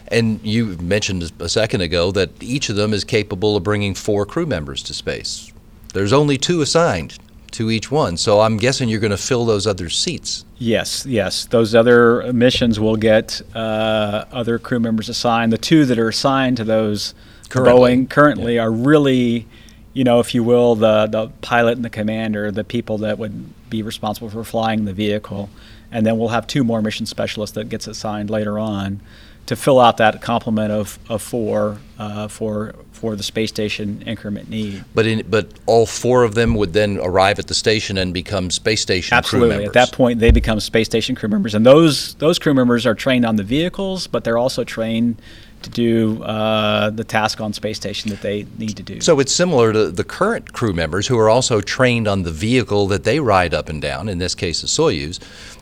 [0.09, 4.27] And you mentioned a second ago that each of them is capable of bringing four
[4.27, 5.53] crew members to space.
[5.93, 7.19] There's only two assigned
[7.53, 10.45] to each one, so I'm guessing you're going to fill those other seats.
[10.59, 15.53] yes, yes, those other missions will get uh, other crew members assigned.
[15.53, 17.15] The two that are assigned to those
[17.49, 17.97] Currently.
[17.97, 19.47] Boeing currently are really
[19.93, 23.71] you know, if you will, the the pilot and the commander, the people that would
[23.71, 25.49] be responsible for flying the vehicle,
[25.93, 29.01] and then we'll have two more mission specialists that gets assigned later on
[29.47, 34.49] to fill out that complement of, of four uh, for for the space station increment
[34.49, 34.83] need.
[34.95, 38.51] But in, but all four of them would then arrive at the station and become
[38.51, 39.49] space station Absolutely.
[39.49, 39.69] crew members.
[39.69, 39.83] Absolutely.
[39.83, 42.95] At that point, they become space station crew members, and those those crew members are
[42.95, 45.21] trained on the vehicles, but they're also trained
[45.63, 49.01] to do uh, the task on space station that they need to do.
[49.01, 52.87] So it's similar to the current crew members who are also trained on the vehicle
[52.89, 54.09] that they ride up and down.
[54.09, 55.19] In this case, the Soyuz.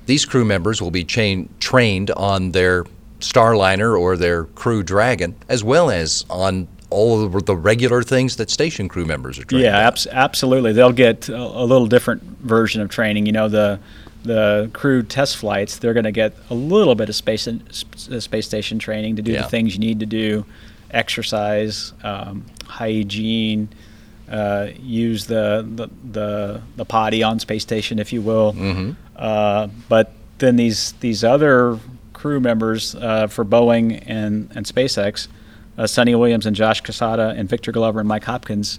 [0.07, 2.85] These crew members will be chain, trained on their
[3.23, 8.51] Starliner or their Crew Dragon, as well as on all of the regular things that
[8.51, 9.65] station crew members are trained.
[9.65, 10.73] Yeah, abs- absolutely.
[10.75, 13.25] They'll get a, a little different version of training.
[13.27, 13.81] You know, the
[14.25, 17.97] the crew test flights, they're going to get a little bit of space in, sp-
[18.13, 19.43] uh, space station training to do Yeah.
[19.43, 20.45] the things you need to do,
[20.91, 23.69] exercise, um, hygiene,
[24.31, 28.53] uh, use the, the the the potty on space station, if you will.
[28.53, 28.97] Mhm.
[29.17, 31.79] Uh, but then these these other
[32.23, 35.27] crew members uh, for Boeing and and SpaceX,
[35.77, 38.79] uh, Suni Williams and Josh Cassada and Victor Glover and Mike Hopkins,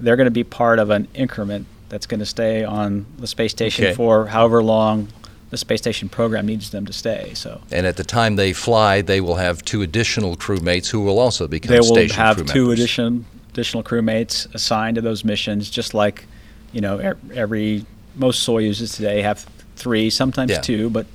[0.00, 3.52] they're going to be part of an increment that's going to stay on the space
[3.52, 3.94] station Okay.
[3.94, 5.06] for however long
[5.50, 7.32] the space station program needs them to stay.
[7.34, 11.20] So And at the time they fly, they will have two additional crewmates who will
[11.20, 15.94] also become they will station have two addition, additional crewmates assigned to those missions, just
[15.94, 16.26] like
[16.72, 17.84] you know every
[18.16, 20.60] most Soyuzes today have three, sometimes Yeah.
[20.60, 21.06] two, but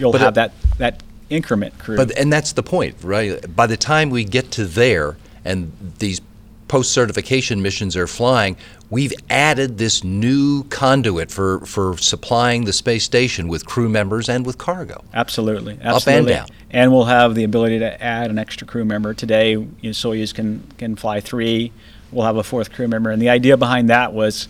[0.00, 1.96] you'll But have it- that that increment crew.
[1.96, 3.40] But and that's the point, right?
[3.54, 6.20] By the time we get to there and these
[6.68, 8.56] post certification missions are flying,
[8.90, 14.44] we've added this new conduit for for supplying the space station with crew members and
[14.46, 15.02] with cargo.
[15.14, 16.32] Absolutely, Absolutely.
[16.34, 16.56] Up and down.
[16.70, 19.14] And we'll have the ability to add an extra crew member.
[19.14, 21.72] Today, you know, Soyuz can can fly three.
[22.12, 23.10] We'll have a fourth crew member.
[23.10, 24.48] And the idea behind that was,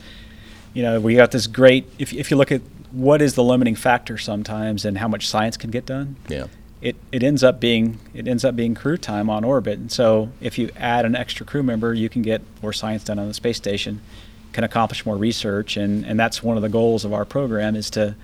[0.75, 1.87] you know, we got this great.
[1.99, 2.61] If if you look at
[2.97, 6.47] what is the limiting factor sometimes and how much science can get done, Yeah.
[6.81, 9.79] it, it ends up being it ends up being crew time on orbit.
[9.79, 13.19] And so if you add an extra crew member, you can get more science done
[13.19, 14.01] on the space station,
[14.53, 17.91] can accomplish more research, and, and that's one of the goals of our program is
[17.91, 18.15] to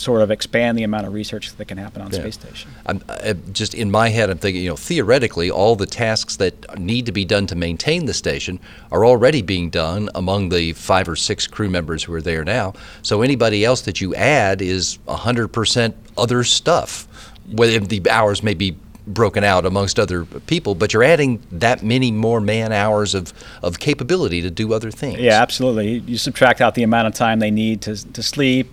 [0.00, 2.20] sort of expand the amount of research that can happen on Yeah.
[2.20, 2.70] space station.
[2.86, 4.30] I'm I, just in my head.
[4.30, 8.06] I'm thinking, you know, theoretically, all the tasks that need to be done to maintain
[8.06, 8.58] the station
[8.90, 12.72] are already being done among the five or six crew members who are there now.
[13.02, 17.06] So anybody else that you add is 100% other stuff.
[17.52, 22.10] Whether the hours may be broken out amongst other people, but you're adding that many
[22.10, 23.32] more man hours of,
[23.62, 25.18] of capability to do other things.
[25.18, 25.98] Yeah, absolutely.
[26.06, 28.70] You subtract out the amount of time they need to, to sleep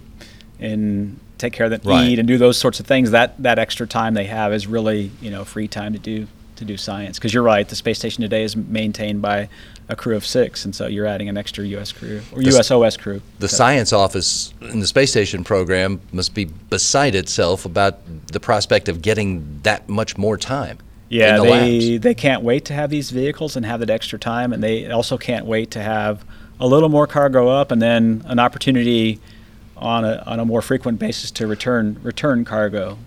[0.60, 2.10] and take care of the Right.
[2.10, 3.12] eat and do those sorts of things.
[3.12, 6.66] That that extra time they have is really you know free time to do to
[6.66, 7.18] do science.
[7.20, 9.48] Because you're right, the space station today is maintained by
[9.90, 11.92] a crew of six, and so you're adding an extra U.S.
[11.92, 13.22] crew or The USOS crew.
[13.40, 18.00] The So- science office in the space station program must be beside itself about
[18.34, 20.80] the prospect of getting that much more time.
[21.10, 21.50] Yeah, the they
[21.92, 22.04] labs.
[22.04, 25.18] they can't wait to have these vehicles and have that extra time, and they also
[25.18, 26.26] can't wait to have
[26.60, 29.20] a little more cargo up, and then an opportunity
[29.80, 32.98] on a on a more frequent basis to return return cargo.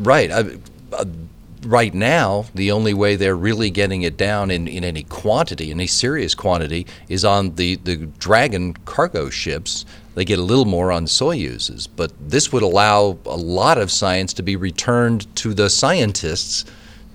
[0.00, 0.30] Right.
[0.30, 0.58] I,
[0.92, 1.04] uh,
[1.62, 5.86] right now, the only way they're really getting it down in, in any quantity, any
[5.86, 9.84] serious quantity, is on the, the Dragon cargo ships.
[10.14, 14.32] They get a little more on Soyuzes, but this would allow a lot of science
[14.34, 16.64] to be returned to the scientists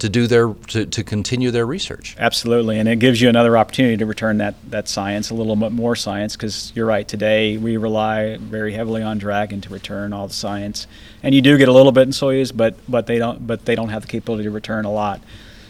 [0.04, 2.14] to do their to, to continue their research.
[2.20, 5.72] Absolutely, and it gives you another opportunity to return that, that science, a little bit
[5.72, 7.08] more science, because you're right.
[7.08, 10.88] Today we rely very heavily on Dragon to return all the science,
[11.24, 13.76] and you do get a little bit in Soyuz, but but they don't but they
[13.76, 15.22] don't have the capability to return a lot.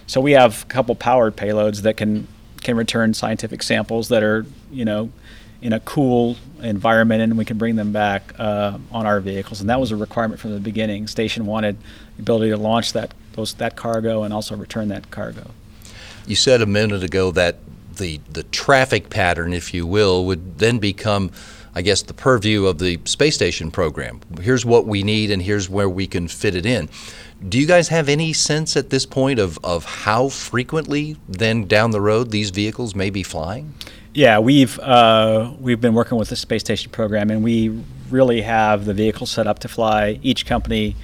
[0.08, 2.28] So we have a couple powered payloads that can
[2.64, 5.12] can return scientific samples that are you know
[5.62, 9.62] in a cool environment, and we can bring them back uh, on our vehicles.
[9.62, 11.06] And that was a requirement from the beginning.
[11.06, 11.78] Station wanted
[12.18, 15.52] the ability to launch that those that cargo and also return that cargo.
[16.26, 17.58] You said a minute ago that
[17.98, 21.32] the the traffic pattern, if you will, would then become,
[21.76, 24.22] I guess, the purview of the space station program.
[24.42, 26.90] Here's what we need, and here's where we can fit it in.
[27.48, 31.92] Do you guys have any sense at this point of, of how frequently then down
[31.92, 33.74] the road these vehicles may be flying?
[34.14, 38.86] Yeah, we've uh, we've been working with the space station program, and we really have
[38.86, 40.20] the vehicle set up to fly.
[40.22, 40.96] Each company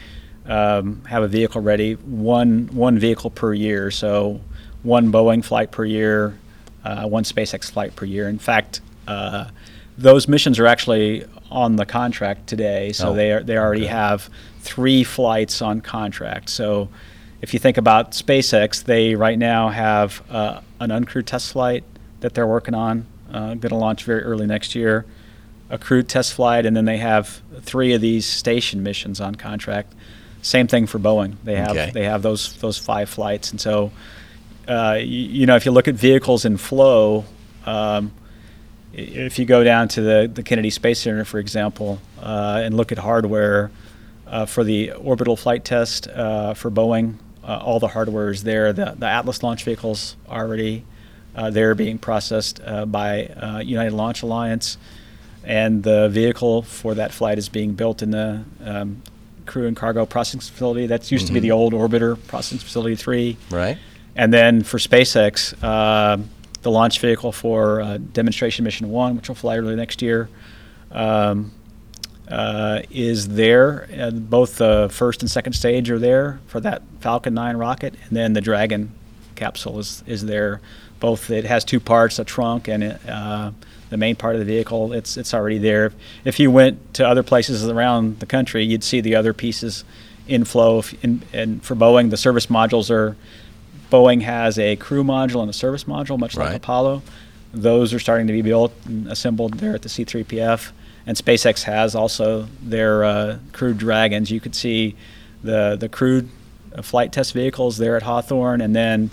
[0.49, 3.91] um, have a vehicle ready, one one vehicle per year.
[3.91, 4.41] So
[4.83, 6.37] one Boeing flight per year,
[6.83, 8.27] uh, one SpaceX flight per year.
[8.27, 9.49] In fact, uh,
[9.97, 12.91] those missions are actually on the contract today.
[12.91, 13.93] So Oh, they are, they already okay.
[13.93, 14.29] have
[14.59, 16.49] three flights on contract.
[16.49, 16.89] So
[17.41, 21.83] if you think about SpaceX, they right now have uh, an uncrewed test flight
[22.21, 25.05] that they're working on uh, going to launch very early next year,
[25.69, 29.93] a crewed test flight, and then they have three of these station missions on contract.
[30.41, 31.35] Same thing for Boeing.
[31.43, 31.91] They have Okay.
[31.93, 33.91] they have those those five flights, and so
[34.67, 37.25] uh, you, you know if you look at vehicles in flow.
[37.65, 38.11] Um,
[38.91, 42.91] if you go down to the, the Kennedy Space Center, for example, uh, and look
[42.91, 43.69] at hardware
[44.25, 48.73] uh, for the orbital flight test uh, for Boeing, uh, all the hardware is there.
[48.73, 50.85] The, the Atlas launch vehicles already
[51.35, 54.77] uh, there being processed uh, by uh, United Launch Alliance,
[55.43, 59.03] and the vehicle for that flight is being built in the um,
[59.49, 60.87] crew and cargo processing facility.
[60.87, 63.35] That's used to be the old Orbiter Processing Facility 3.
[63.49, 63.77] Right.
[64.15, 66.21] And then for SpaceX, uh,
[66.61, 70.29] the launch vehicle for uh, demonstration mission one, which will fly early next year,
[70.91, 71.51] um,
[72.27, 73.87] uh, is there.
[74.13, 78.33] Both the first and second stage are there for that Falcon 9 rocket, and then
[78.33, 78.91] the Dragon
[79.35, 80.61] capsule is, is there.
[80.99, 83.51] Both it has two parts, a trunk and uh,
[83.89, 84.93] the main part of the vehicle.
[84.93, 85.91] It's it's already there.
[86.25, 89.83] If you went to other places around the country, you'd see the other pieces
[90.27, 90.79] in flow.
[90.79, 93.15] If- in- and for Boeing, the service modules are
[93.91, 97.01] Boeing has a crew module and a service module, much like Apollo.
[97.51, 100.71] Those are starting to be built and assembled there at the C3PF.
[101.07, 104.29] And SpaceX has also their uh, crewed Dragons.
[104.29, 104.95] You could see
[105.43, 106.29] the the crewed
[106.75, 109.09] uh, flight test vehicles there at Hawthorne, and then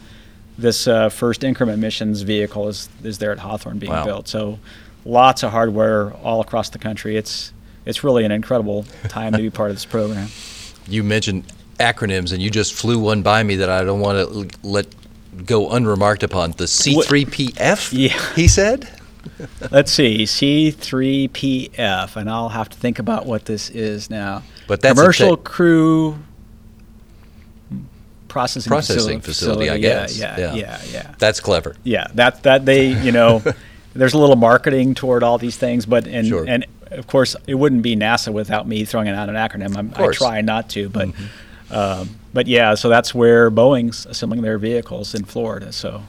[0.59, 4.05] this uh, first increment missions vehicle is is there at Hawthorne being Wow.
[4.05, 4.29] built.
[4.29, 4.59] So
[5.05, 7.17] lots of hardware all across the country.
[7.17, 7.53] It's
[7.85, 10.29] it's really an incredible time to be part of this program.
[10.89, 14.19] You mentioned acronyms, and you just flew one by me that I don't want
[14.53, 14.87] to let
[15.45, 16.53] go unremarked upon.
[16.53, 18.35] The C3PF, Yeah.
[18.37, 18.89] he said?
[19.73, 24.45] Let's see, C3PF, and I'll have to think about what this is now.
[24.69, 26.19] But that's a commercial te- crew
[28.37, 30.19] processing, Processing facili- facility, I guess.
[30.19, 30.55] Yeah, Yeah.
[30.55, 31.75] yeah, yeah, That's clever.
[31.85, 32.07] yeah.
[32.15, 33.43] That that they, you know,
[33.95, 36.45] there's a little marketing toward all these things, but and Sure.
[36.47, 39.77] and of course it wouldn't be NASA without me throwing out an acronym.
[39.77, 41.75] I'm, I try not to, but Mm-hmm.
[41.75, 42.75] um, but yeah.
[42.75, 45.73] So that's where Boeing's assembling their vehicles in Florida.
[45.73, 46.03] So.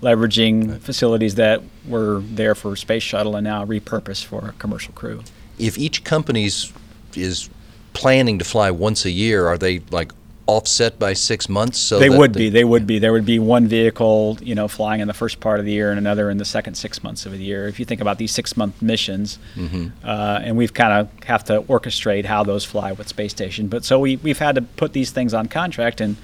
[0.00, 5.22] Leveraging facilities that were there for space shuttle and now repurposed for commercial crew.
[5.58, 6.72] If each company's
[7.16, 7.50] is
[7.94, 10.12] planning to fly once a year, are they like
[10.48, 11.78] offset by six months?
[11.78, 12.48] So they would be.
[12.48, 12.98] They would be.
[12.98, 15.90] There would be one vehicle, you know, flying in the first part of the year
[15.90, 17.68] and another in the second six months of the year.
[17.68, 19.88] If you think about these six-month missions, Mm-hmm.
[20.02, 23.68] uh, and we've kind of have to orchestrate how those fly with space station.
[23.68, 26.16] But so we we've had to put these things on contract and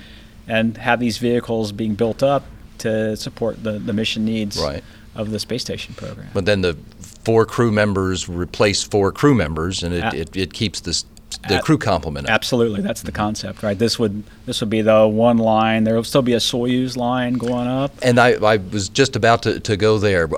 [0.49, 2.45] and have these vehicles being built up
[2.79, 4.83] to support the the mission needs Right.
[5.15, 6.29] of the space station program.
[6.33, 10.53] But then the four crew members replace four crew members, and it, A- it, it
[10.53, 11.05] keeps this,
[11.49, 12.29] the crew complement.
[12.29, 13.79] Absolutely, that's the concept, right?
[13.79, 15.85] This would this would be the one line.
[15.85, 17.93] There will still be a Soyuz line going up.
[18.03, 20.29] And I, I was just about to, to go there.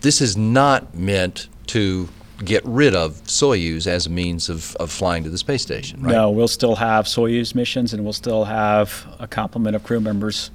[0.00, 2.08] This is not meant to
[2.44, 6.12] get rid of Soyuz as a means of, of flying to the space station, right?
[6.12, 10.50] No, we'll still have Soyuz missions, and we'll still have a complement of crew members,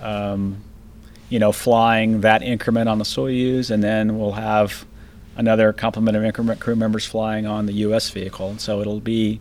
[0.00, 0.56] um,
[1.28, 4.84] you know, flying that increment on the Soyuz, and then we'll have
[5.36, 8.10] another complement of increment crew members flying on the U.S.
[8.10, 8.50] vehicle.
[8.50, 9.40] and So it'll be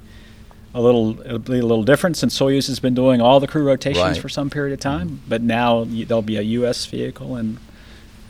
[0.74, 3.64] a little it'll be a little different since Soyuz has been doing all the crew
[3.64, 4.18] rotations Right.
[4.18, 6.86] for some period of time, but now there'll be a U.S.
[6.86, 7.58] vehicle and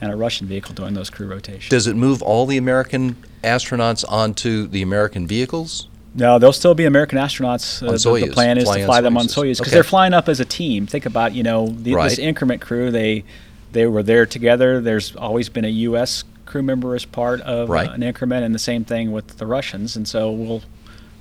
[0.00, 1.68] and a Russian vehicle doing those crew rotations.
[1.68, 5.86] Does it move all the American astronauts onto the American vehicles?
[6.16, 7.80] No, they'll still be American astronauts.
[7.80, 9.70] Uh, On the- Soyuz, the plan is flying to fly them on Soyuz because Okay.
[9.70, 10.88] they're flying up as a team.
[10.88, 12.10] Think about you know the, Right.
[12.10, 12.90] this increment crew.
[12.90, 13.22] They
[13.70, 14.80] they were there together.
[14.80, 16.24] There's always been a U.S.
[16.52, 17.90] crew member as part of uh, Right.
[17.90, 19.96] an increment, and the same thing with the Russians.
[19.96, 20.62] And so we'll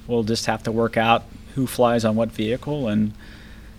[0.08, 1.24] we'll just have to work out
[1.56, 3.14] who flies on what vehicle and.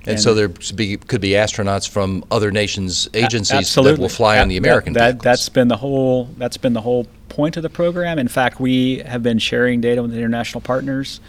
[0.05, 3.93] And, so there be, could be astronauts from other nations' agencies absolutely.
[3.95, 5.23] that will fly on the That- American that, that.
[5.23, 6.25] That's been the whole.
[6.39, 8.19] That's been the whole point of the program.
[8.19, 11.21] In fact, we have been sharing data with international partners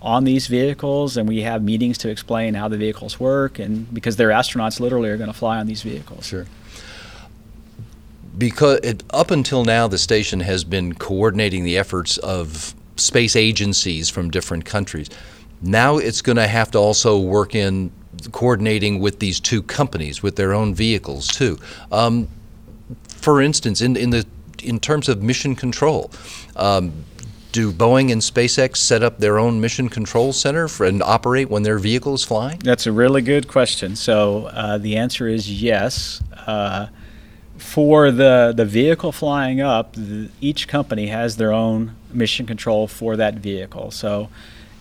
[0.00, 4.14] on these vehicles, and we have meetings to explain how the vehicles work, and because
[4.16, 6.26] their astronauts literally are going to fly on these vehicles.
[6.26, 6.46] Sure.
[8.36, 14.08] Because it, up until now, the station has been coordinating the efforts of space agencies
[14.08, 15.08] from different countries.
[15.60, 17.92] Now it's going to have to also work in
[18.32, 21.58] coordinating with these two companies with their own vehicles too.
[21.90, 22.28] Um,
[23.08, 24.26] for instance, in in the
[24.62, 26.10] in terms of mission control.
[26.56, 27.04] Um,
[27.52, 31.62] do Boeing and SpaceX set up their own mission control center for, and operate when
[31.62, 32.58] their vehicle is flying?
[32.60, 33.94] That's a really good question.
[33.94, 36.22] So uh, the answer is yes.
[36.46, 36.86] Uh,
[37.62, 43.16] for the the vehicle flying up, th each company has their own mission control for
[43.16, 43.90] that vehicle.
[43.90, 44.28] So,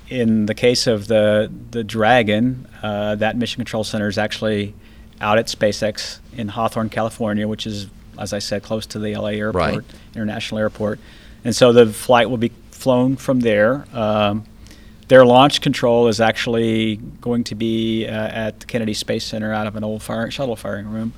[0.10, 4.74] in the case of the the Dragon, uh, that mission control center is actually
[5.22, 9.34] out at SpaceX in Hawthorne, California, which is as I said, close to the LA
[9.46, 9.84] airport, Right.
[10.16, 11.00] international airport,
[11.46, 13.86] and so the flight will be flown from there.
[13.94, 14.44] Um,
[15.08, 18.12] their launch control is actually going to be uh,
[18.46, 21.14] at the Kennedy Space Center out of an old fire, shuttle firing room.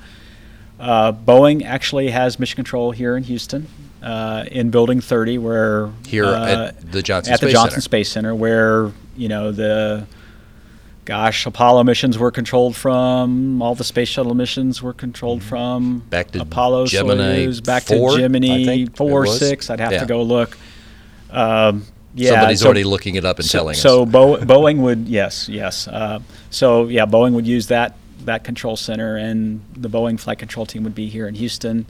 [0.80, 3.68] Uh, Boeing actually has mission control here in Houston,
[4.02, 7.82] uh, in Building 30, where Here uh, at the Johnson at the Space Johnson Center.
[7.82, 10.06] Space Center, where you know the
[11.06, 16.00] gosh Apollo missions were controlled from, all the space shuttle missions were controlled from.
[16.02, 16.10] Mm-hmm.
[16.10, 19.70] Back to Apollo, Gemini Soyuz, back 4, to Gemini four, six.
[19.70, 20.00] I'd have Yeah.
[20.00, 20.58] to go look.
[21.30, 24.10] Um, yeah, Somebody's so- already looking it up and so, telling so us.
[24.10, 25.88] Bo- Boeing would yes, yes.
[25.88, 26.20] Uh,
[26.52, 27.96] so yeah, Boeing would use that
[28.26, 31.86] that control center, and the Boeing flight control team would be here in Houston.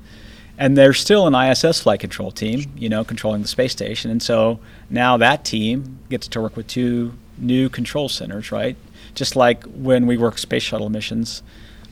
[0.57, 4.11] And there's still an ISS flight control team, you know, controlling the space station.
[4.11, 4.59] And so
[4.89, 8.75] now that team gets to work with two new control centers, right?
[9.15, 11.41] Just like when we work space shuttle missions,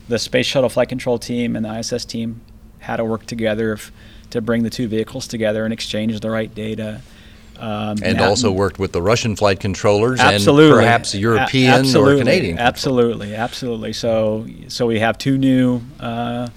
[0.08, 2.40] the space shuttle flight control team and the ISS team
[2.80, 3.92] had to work together if,
[4.30, 7.00] to bring the two vehicles together and exchange the right data.
[7.62, 10.70] Um, and now- also worked with the Russian flight controllers absolutely.
[10.72, 12.14] and perhaps A- European absolutely.
[12.14, 12.58] or Canadian.
[12.58, 13.92] Absolutely, absolutely.
[13.92, 15.80] So, so we have two new.
[16.00, 16.48] Uh,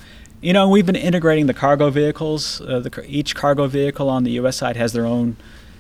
[0.42, 2.60] you know, we've been integrating the cargo vehicles.
[2.62, 4.58] Uh, the, each cargo vehicle on the U.S.
[4.58, 5.38] side has their own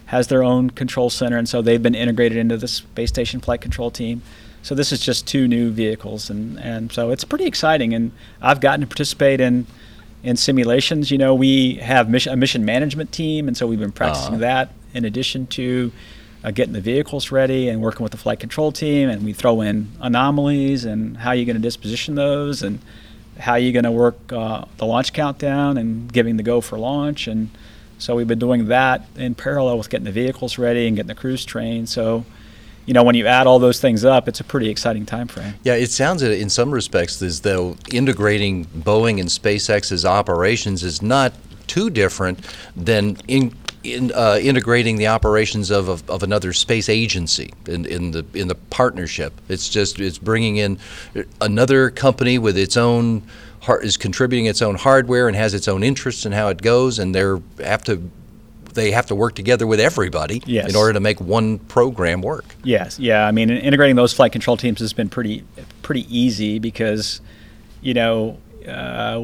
[0.07, 3.61] has their own control center, and so they've been integrated into the space station flight
[3.61, 4.21] control team.
[4.61, 7.93] So this is just two new vehicles, and, and so it's pretty exciting.
[7.95, 8.11] And
[8.41, 9.65] I've gotten to participate in
[10.23, 11.09] in simulations.
[11.09, 14.41] You know, we have mission, a mission management team, and so we've been practicing Uh-huh.
[14.41, 15.91] that in addition to
[16.43, 19.09] uh, getting the vehicles ready and working with the flight control team.
[19.09, 22.79] And we throw in anomalies and how you're going to disposition those and
[23.39, 27.27] how you're going to work uh, the launch countdown and giving the go for launch.
[27.27, 27.49] And
[27.97, 31.15] so we've been doing that in parallel with getting the vehicles ready and getting the
[31.15, 31.89] crews trained.
[31.89, 32.25] So,
[32.85, 35.55] you know, when you add all those things up, it's a pretty exciting time frame.
[35.63, 41.33] Yeah, it sounds in some respects as though integrating Boeing and SpaceX's operations is not
[41.67, 42.39] too different
[42.75, 43.51] than in,
[43.86, 48.47] in uh, integrating the operations of, of, of another space agency in, in the in
[48.47, 49.33] the partnership.
[49.49, 50.79] It's just it's bringing in
[51.41, 53.23] another company with its own
[53.81, 57.15] is contributing its own hardware and has its own interests in how it goes, and
[57.15, 58.09] they're have to
[58.73, 60.69] they have to work together with everybody Yes.
[60.69, 62.55] in order to make one program work.
[62.63, 63.25] Yes, yeah.
[63.25, 65.43] I mean, integrating those flight control teams has been pretty
[65.81, 67.21] pretty easy because,
[67.81, 69.21] you know, uh,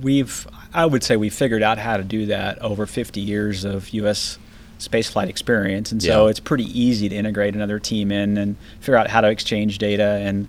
[0.00, 3.88] we've I would say we figured out how to do that over 50 years of
[3.90, 4.38] U.S.
[4.78, 6.30] spaceflight experience, and so Yeah.
[6.30, 10.18] it's pretty easy to integrate another team in and figure out how to exchange data
[10.22, 10.48] and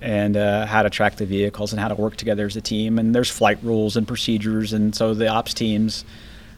[0.00, 3.00] and uh, how to track the vehicles and how to work together as a team.
[3.00, 6.04] And there's flight rules and procedures, and so the ops teams.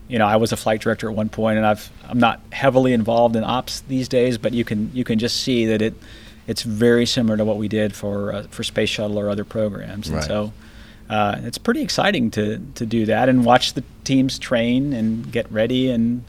[0.09, 2.93] You know, I was a flight director at one point, and I've I'm not heavily
[2.93, 5.95] involved in ops these days, but you can you can just see that it
[6.49, 10.09] it's very similar to what we did for uh, for space shuttle or other programs,
[10.09, 10.27] and Right.
[10.27, 10.53] so
[11.11, 15.51] uh, it's pretty exciting to to do that and watch the teams train and get
[15.51, 16.25] ready and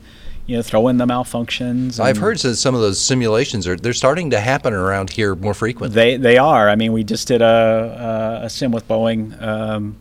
[0.48, 2.00] you know throw in the malfunctions.
[2.00, 5.54] I've heard that some of those simulations are they're starting to happen around here more
[5.54, 5.94] frequently.
[5.94, 6.68] They they are.
[6.68, 9.98] I mean, we just did a a, a sim with Boeing um,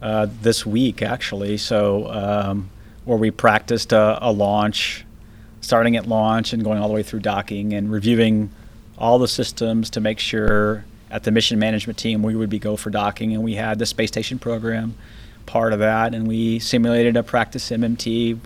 [0.00, 1.56] uh, this week actually.
[1.56, 2.70] So um,
[3.06, 5.04] where we practiced a, a launch,
[5.60, 8.50] starting at launch and going all the way through docking and reviewing
[8.98, 12.76] all the systems to make sure at the mission management team we would be go
[12.76, 14.94] for docking, and we had the space station program
[15.46, 18.38] part of that, and we simulated a practice MMT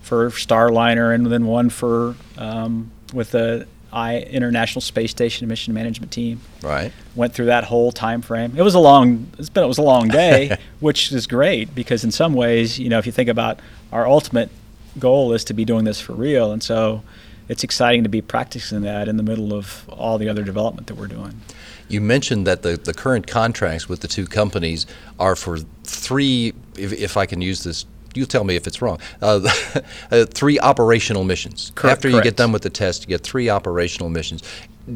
[0.00, 6.12] for Starliner, and then one for um, with the I International Space Station Mission Management
[6.12, 6.40] Team.
[6.62, 6.92] Right.
[7.14, 8.54] Went through that whole time frame.
[8.56, 9.30] It was a long.
[9.38, 9.64] It's been.
[9.64, 13.06] It was a long day, which is great because in some ways, you know, if
[13.06, 13.60] you think about
[13.92, 14.50] our ultimate
[14.98, 17.02] goal is to be doing this for real, and so
[17.48, 20.94] it's exciting to be practicing that in the middle of all the other development that
[20.94, 21.40] we're doing.
[21.88, 24.86] You mentioned that the, the current contracts with the two companies
[25.18, 28.98] are for three, if, if I can use this, you tell me if it's wrong,
[29.22, 29.48] uh,
[30.10, 31.72] uh, three operational missions.
[31.74, 34.42] Correct, After you get done with the test, you get three operational missions.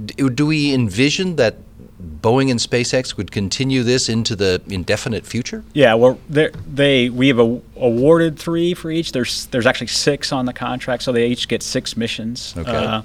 [0.06, 1.56] Do we envision that
[2.20, 5.64] Boeing and SpaceX would continue this into the indefinite future?
[5.72, 6.52] Yeah, well, they're-
[7.10, 9.12] we have a, awarded three for each.
[9.12, 12.54] There's there's actually six on the contract, so they each get six missions.
[12.56, 12.70] Okay.
[12.70, 13.02] Uh,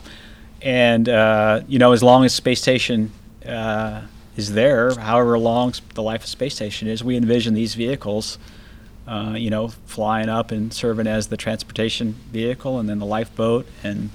[0.61, 3.11] and uh, you know, as long as space station
[3.45, 4.01] uh,
[4.35, 8.37] is there, however long the life of space station is, we envision these vehicles,
[9.07, 13.67] uh, you know, flying up and serving as the transportation vehicle, and then the lifeboat,
[13.83, 14.09] and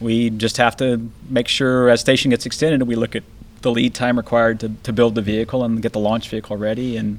[0.00, 3.22] we just have to make sure as station gets extended, we look at
[3.64, 6.96] the lead time required to, to build the vehicle and get the launch vehicle ready,
[6.96, 7.18] and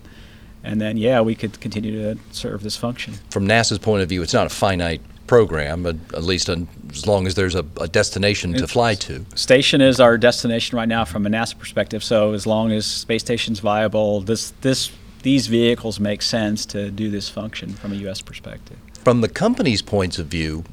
[0.63, 3.15] and then yeah, we could continue to serve this function.
[3.29, 7.05] From NASA's point of view, it's not a finite program, but at least un as
[7.05, 9.25] long as there's a, a destination to fly to.
[9.35, 12.03] Station is our destination right now from a NASA perspective.
[12.03, 14.91] So as long as space station's viable, this this
[15.23, 18.21] these vehicles make sense to do this function from a U.S.
[18.21, 18.77] perspective.
[19.03, 20.63] From the company's points of view,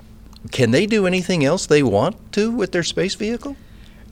[0.51, 3.57] can they do anything else they want to with their space vehicle?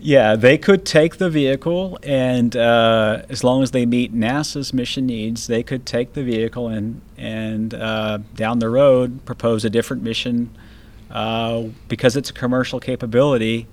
[0.03, 5.05] Yeah, they could take the vehicle, and uh, as long as they meet NASA's mission
[5.07, 10.03] needs, they could take the vehicle and and uh, down the road propose a different
[10.03, 10.57] mission
[11.11, 13.67] uh, because it's a commercial capability.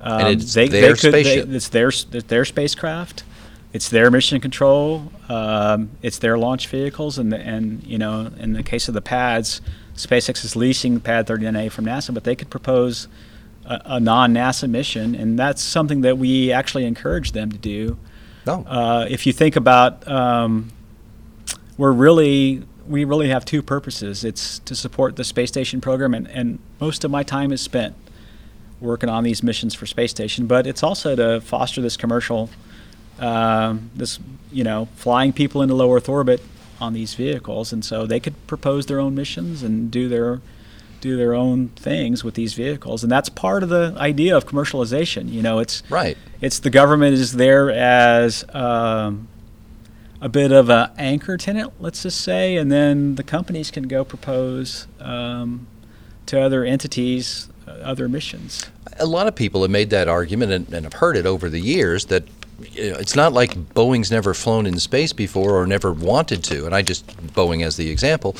[0.00, 1.48] Um, And it's their could, spaceship.
[1.50, 3.24] it's their it's their spacecraft.
[3.72, 5.10] It's their mission control.
[5.28, 9.60] Um, it's their launch vehicles, and and you know, in the case of the pads,
[9.96, 13.08] SpaceX is leasing Pad 39A from NASA, but they could propose
[13.64, 17.98] a, a non-NASA mission, and that's something that we actually encourage them to do.
[18.46, 18.64] No.
[18.66, 20.70] Uh, if you think about, um,
[21.76, 24.24] we're really we really have two purposes.
[24.24, 27.94] It's to support the space station program, and, and most of my time is spent
[28.80, 30.46] working on these missions for space station.
[30.46, 32.50] But it's also to foster this commercial,
[33.18, 34.18] um, this
[34.52, 36.42] you know, flying people into low Earth orbit
[36.80, 40.40] on these vehicles, and so they could propose their own missions and do their
[41.04, 45.30] do their own things with these vehicles, and that's part of the idea of commercialization.
[45.30, 46.16] You know, it's Right.
[46.40, 49.28] it's the government is there as um,
[50.22, 54.02] a bit of an anchor tenant, let's just say, and then the companies can go
[54.02, 55.66] propose um,
[56.24, 58.64] to other entities uh, other missions.
[58.98, 61.60] A lot of people have made that argument, and, and I've heard it over the
[61.60, 62.24] years, that
[62.72, 66.80] it's not like Boeing's never flown in space before or never wanted to, and I
[66.80, 68.36] just Boeing as the example,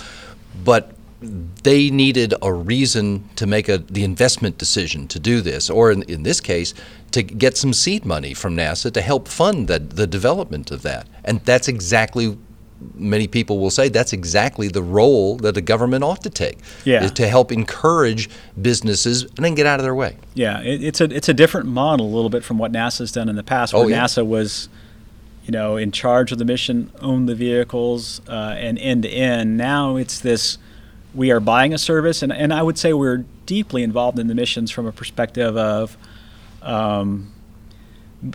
[0.64, 5.90] but they needed a reason to make a, the investment decision to do this, or
[5.90, 6.74] in, in this case,
[7.12, 11.06] to get some seed money from NASA to help fund the, the development of that.
[11.24, 12.36] And that's exactly,
[12.94, 17.04] many people will say, that's exactly the role that a government ought to take, Yeah.
[17.04, 18.28] is to help encourage
[18.60, 20.16] businesses and then get out of their way.
[20.34, 23.28] Yeah, it, it's a it's a different model a little bit from what NASA's done
[23.30, 24.04] in the past, where Oh, yeah.
[24.04, 24.68] NASA was,
[25.46, 29.56] you know, in charge of the mission, owned the vehicles, uh, and end to end.
[29.56, 30.58] Now it's this:
[31.14, 34.34] we are buying a service, and and I would say we're deeply involved in the
[34.34, 35.96] missions from a perspective of.
[36.62, 37.34] Um,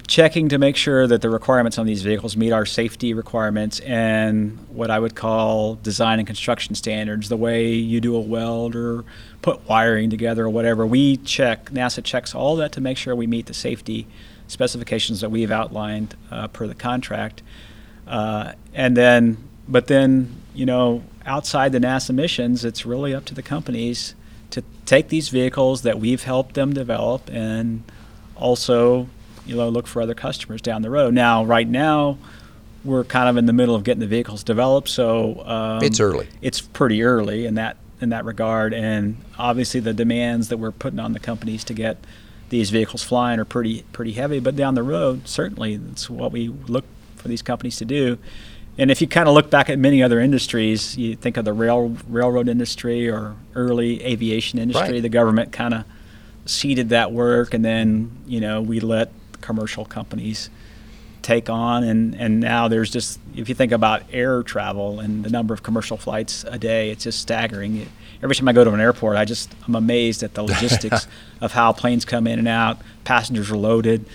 [0.08, 4.58] checking to make sure that the requirements on these vehicles meet our safety requirements and
[4.70, 9.04] what I would call design and construction standards, the way you do a weld or
[9.42, 10.86] put wiring together or whatever.
[10.86, 14.08] We check, NASA checks all that to make sure we meet the safety
[14.48, 17.42] specifications that we've outlined uh, per the contract.
[18.08, 23.36] Uh, and then, but then, you know, outside the NASA missions, it's really up to
[23.36, 24.16] the companies
[24.52, 27.84] to take these vehicles that we've helped them develop and
[28.36, 29.08] also,
[29.46, 31.14] you know, look for other customers down the road.
[31.14, 32.18] Now, right now,
[32.84, 36.28] we're kind of in the middle of getting the vehicles developed, so um, It's early.
[36.42, 41.00] It's pretty early in that in that regard, and obviously the demands that we're putting
[41.00, 41.98] on the companies to get
[42.48, 44.40] these vehicles flying are pretty pretty heavy.
[44.40, 46.86] But down the road, certainly, that's what we look
[47.18, 48.18] for these companies to do.
[48.80, 51.54] And if you kind of look back at many other industries, you think of the
[51.54, 54.94] rail railroad industry or early aviation industry.
[54.94, 55.02] Right.
[55.02, 55.84] The government kind of
[56.46, 59.12] seeded that work, and then you know we let
[59.42, 60.50] commercial companies
[61.22, 65.30] take on and, and now there's just if you think about air travel and the
[65.30, 67.88] number of commercial flights a day it's just staggering
[68.24, 71.08] every time i go to an airport i just i'm amazed at the logistics
[71.42, 74.06] of how planes come in and out passengers are loaded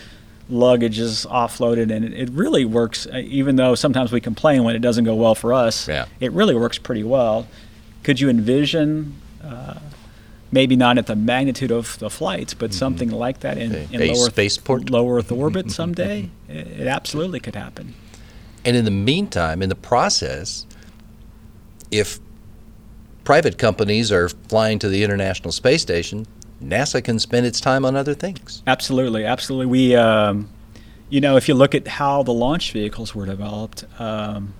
[0.49, 4.75] luggage is offloaded and it, it really works uh, even though sometimes we complain when
[4.75, 6.05] it doesn't go well for us Yeah.
[6.19, 7.47] it really works pretty well
[8.03, 9.79] could you envision uh,
[10.51, 14.07] maybe not at the magnitude of the flights, but something like that in, in a
[14.13, 14.83] low, spaceport?
[14.83, 16.29] Earth, low Earth orbit someday?
[16.47, 17.93] it, it absolutely could happen.
[18.63, 20.65] And in the meantime, in the process,
[21.91, 22.19] if
[23.23, 26.25] private companies are flying to the International Space Station,
[26.63, 28.63] NASA can spend its time on other things.
[28.65, 29.65] Absolutely, absolutely.
[29.65, 30.49] We, um,
[31.09, 34.53] you know, if you look at how the launch vehicles were developed, um,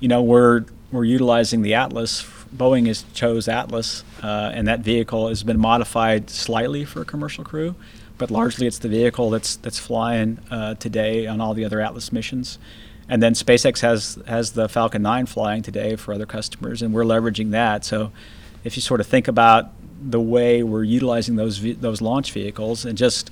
[0.00, 2.24] you know, we're we're utilizing the Atlas.
[2.54, 7.44] Boeing has chose Atlas, uh, and that vehicle has been modified slightly for a commercial
[7.44, 7.74] crew,
[8.18, 12.12] but largely it's the vehicle that's that's flying uh, today on all the other Atlas
[12.12, 12.58] missions.
[13.08, 17.04] And then SpaceX has has the Falcon 9 flying today for other customers, and we're
[17.04, 17.84] leveraging that.
[17.84, 18.10] So,
[18.64, 19.70] if you sort of think about
[20.00, 23.30] the way we're utilizing those ve- those launch vehicles and just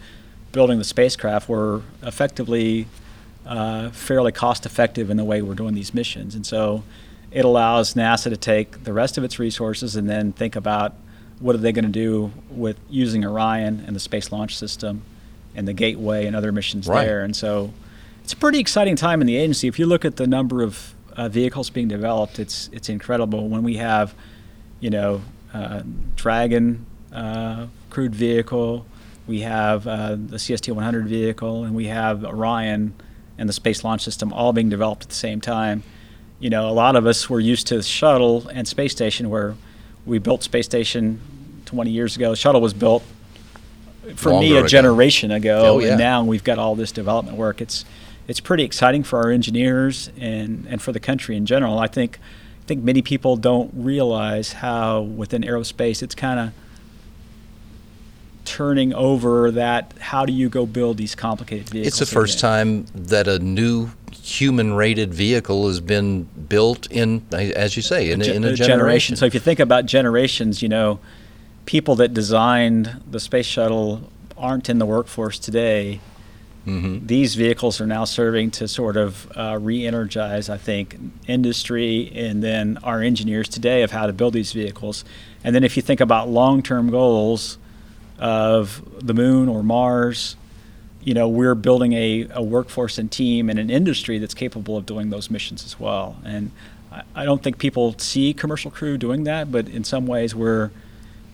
[0.52, 2.86] building the spacecraft, we're effectively
[3.46, 6.34] uh, fairly cost effective in the way we're doing these missions.
[6.34, 6.82] And so
[7.30, 10.94] it allows NASA to take the rest of its resources and then think about
[11.40, 15.02] what are they going to do with using Orion and the Space Launch System
[15.56, 17.04] and the Gateway and other missions Right.
[17.04, 17.22] there.
[17.24, 17.72] And so
[18.22, 19.66] it's a pretty exciting time in the agency.
[19.68, 23.48] If you look at the number of uh, vehicles being developed, it's it's incredible.
[23.48, 24.14] When we have,
[24.80, 25.20] you know,
[25.54, 25.82] uh,
[26.16, 28.84] Dragon uh, crewed vehicle,
[29.26, 32.92] we have uh, the CST-100 vehicle, and we have Orion
[33.38, 35.82] and the Space Launch System all being developed at the same time.
[36.40, 39.54] you know, a lot of us were used to the shuttle and space station, where
[40.04, 41.20] we built space station
[41.64, 42.34] 20 years ago.
[42.34, 43.02] Shuttle was built
[44.16, 44.66] for me a ago.
[44.68, 45.90] generation ago, Oh, yeah.
[45.90, 47.60] and now we've got all this development work.
[47.62, 47.84] It's
[48.26, 51.78] it's pretty exciting for our engineers and, and for the country in general.
[51.78, 52.18] I think
[52.64, 56.52] I think many people don't realize how within aerospace it's kind of
[58.46, 62.86] turning over that how do you go build these complicated vehicles It's the first time
[62.94, 68.44] that a new human-rated vehicle has been built in, as you say, in, a- in
[68.44, 69.16] a, a generation.
[69.16, 71.00] So if you think about generations, you know,
[71.66, 76.00] people that designed the space shuttle aren't in the workforce today.
[76.66, 77.06] Mhm.
[77.06, 80.96] These vehicles are now serving to sort of uh, re-energize, I think,
[81.26, 85.04] industry and then our engineers today of how to build these vehicles.
[85.42, 87.58] And then if you think about long-term goals
[88.18, 90.36] of the moon or Mars,
[91.02, 94.86] you know, we're building a, a workforce and team and an industry that's capable of
[94.86, 96.16] doing those missions as well.
[96.24, 96.50] And
[96.90, 100.70] I, I don't think people see commercial crew doing that, but in some ways we're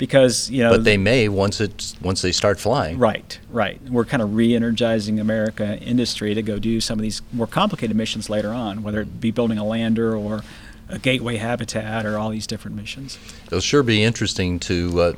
[0.01, 2.98] because you know But they may once it's once they start flying.
[2.98, 7.46] right right we're kind of re-energizing America industry to go do some of these more
[7.46, 10.42] complicated missions later on, whether it be building a lander or
[10.88, 13.18] a gateway habitat or all these different missions.
[13.46, 15.12] It'll sure be interesting to uh,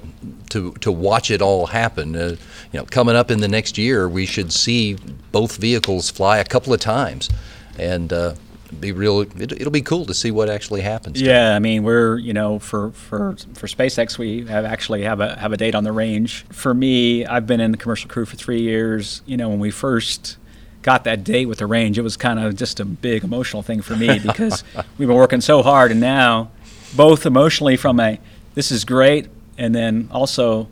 [0.51, 2.17] to to watch it all happen.
[2.17, 2.37] Uh,
[2.73, 4.97] you know, coming up in the next year, we should see
[5.31, 7.31] both vehicles fly a couple of times,
[7.79, 8.35] and uh,
[8.81, 9.21] be real.
[9.21, 11.19] It, it'll be cool to see what actually happens.
[11.19, 15.21] to Yeah, I mean we're you know for for for SpaceX we have actually have
[15.21, 16.45] a have a date on the range.
[16.51, 19.23] For me, I've been in the commercial crew for three years.
[19.27, 20.37] You know when we first
[20.83, 23.83] got that date with the range, it was kind of just a big emotional thing
[23.83, 24.65] for me because
[24.99, 26.51] we've been working so hard, and now
[26.97, 28.19] both emotionally from a
[28.55, 30.69] this is great, and then also.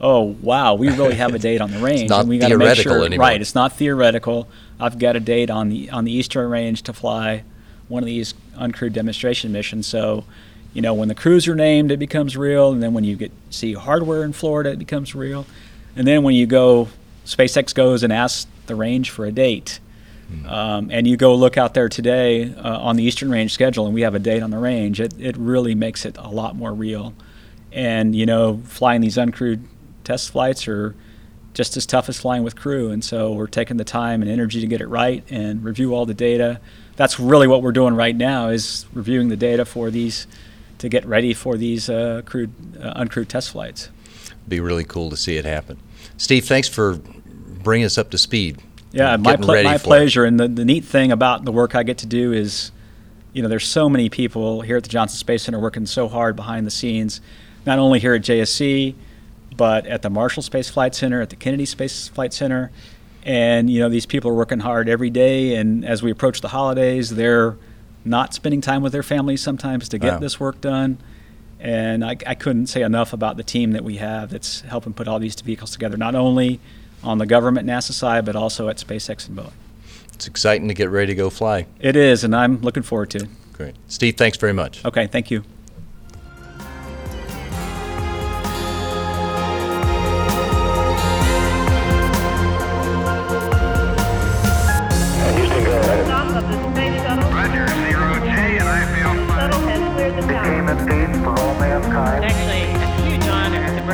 [0.00, 0.74] Oh wow!
[0.74, 3.04] We really have a date on the range, not and we got to make sure.
[3.04, 3.26] anymore.
[3.26, 4.48] Right, it's not theoretical.
[4.78, 7.44] I've got a date on the on the Eastern Range to fly
[7.88, 9.86] one of these uncrewed demonstration missions.
[9.86, 10.24] So,
[10.74, 13.32] you know, when the crews are named, it becomes real, and then when you get
[13.48, 15.46] see hardware in Florida, it becomes real,
[15.94, 16.88] and then when you go,
[17.24, 19.80] SpaceX goes and asks the range for a date,
[20.46, 23.94] um, and you go look out there today uh, on the Eastern Range schedule, and
[23.94, 25.00] we have a date on the range.
[25.00, 27.14] It it really makes it a lot more real,
[27.72, 29.62] and you know, flying these uncrewed
[30.06, 30.94] test flights are
[31.52, 32.90] just as tough as flying with crew.
[32.90, 36.06] And so we're taking the time and energy to get it right and review all
[36.06, 36.60] the data.
[36.96, 40.26] That's really what we're doing right now is reviewing the data for these
[40.78, 43.88] to get ready for these uh, crewed, uh, uncrewed test flights.
[44.46, 45.78] Be really cool to see it happen.
[46.18, 48.62] Steve, thanks for bringing us up to speed.
[48.92, 49.86] Yeah, my, ready my for it.
[49.86, 50.24] pleasure.
[50.24, 52.70] And the, the neat thing about the work I get to do is,
[53.32, 56.36] you know, there's so many people here at the Johnson Space Center working so hard
[56.36, 57.20] behind the scenes,
[57.64, 58.94] not only here at JSC,
[59.56, 62.70] but at the Marshall Space Flight Center, at the Kennedy Space Flight Center.
[63.24, 65.56] And, you know, these people are working hard every day.
[65.56, 67.56] And as we approach the holidays, they're
[68.04, 70.18] not spending time with their families sometimes to get Wow.
[70.20, 70.98] this work done.
[71.58, 75.08] And I, I couldn't say enough about the team that we have that's helping put
[75.08, 76.60] all these vehicles together, not only
[77.02, 79.52] on the government NASA side, but also at SpaceX and Boeing.
[80.14, 81.66] It's exciting to get ready to go fly.
[81.80, 83.28] It is, and I'm looking forward to it.
[83.52, 83.74] Great.
[83.88, 84.84] Steve, thanks very much.
[84.84, 85.42] Okay, thank you.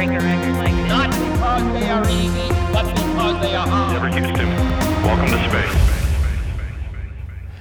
[0.06, 0.88] Break a record like this.
[0.88, 4.12] Not because they are easy, but because they are hard.
[4.14, 4.48] Houston,
[5.04, 5.72] welcome to space.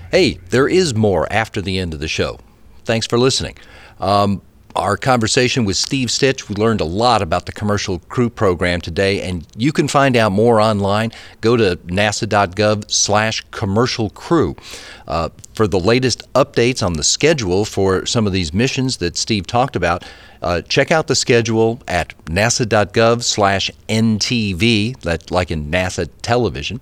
[0.10, 2.40] Hey, there is more after the end of the show.
[2.84, 3.58] Thanks for listening.
[4.00, 4.42] Um,
[4.76, 9.22] our conversation with Steve Stich, we learned a lot about the commercial crew program today,
[9.22, 11.12] and you can find out more online.
[11.42, 14.56] Go to nasa.gov slash commercial crew.
[15.08, 19.46] Uh, for the latest updates on the schedule for some of these missions that Steve
[19.46, 20.04] talked about,
[20.42, 26.80] uh, check out the schedule at nasa.gov slash NTV, like in NASA television.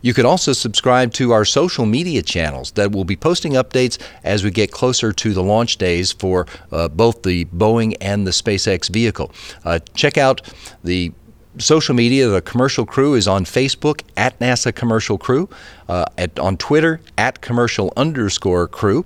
[0.00, 4.44] You can also subscribe to our social media channels that will be posting updates as
[4.44, 8.88] we get closer to the launch days for uh, both the Boeing and the SpaceX
[8.88, 9.32] vehicle.
[9.64, 10.40] Uh, check out
[10.84, 11.12] the
[11.58, 12.28] social media.
[12.28, 15.48] The commercial crew is on Facebook at NASA Commercial Crew,
[15.88, 19.04] uh, at, on Twitter at commercial underscore crew.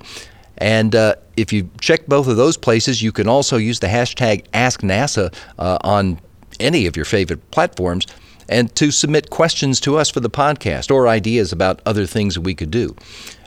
[0.58, 4.44] And uh, if you check both of those places, you can also use the hashtag
[4.50, 6.20] AskNASA uh, on
[6.60, 8.06] any of your favorite platforms
[8.52, 12.54] and to submit questions to us for the podcast or ideas about other things we
[12.54, 12.94] could do.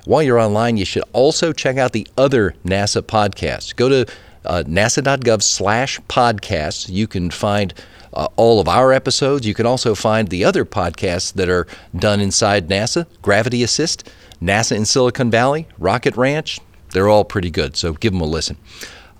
[0.06, 3.76] While you're online, you should also check out the other NASA podcasts.
[3.76, 4.12] Go to
[4.46, 6.90] uh, nasa.gov slash podcasts.
[6.90, 7.74] You can find
[8.14, 9.46] uh, all of our episodes.
[9.46, 14.10] You can also find the other podcasts that are done inside NASA, Gravity Assist,
[14.42, 16.60] NASA in Silicon Valley, Rocket Ranch,
[16.92, 18.58] They're all pretty good, so give them a listen.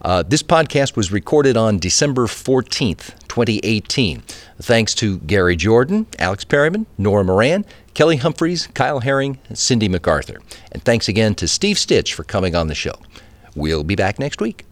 [0.02, 4.22] Uh, this podcast was recorded on December 14th, 2018.
[4.62, 10.42] Thanks to Gary Jordan, Alex Perryman, Nora Moran, Kelly Humphries, Kyle Herring, and Cindy MacArthur.
[10.72, 12.96] And thanks again to Steve Stich for coming on the show.
[13.56, 14.66] We'll be back next week.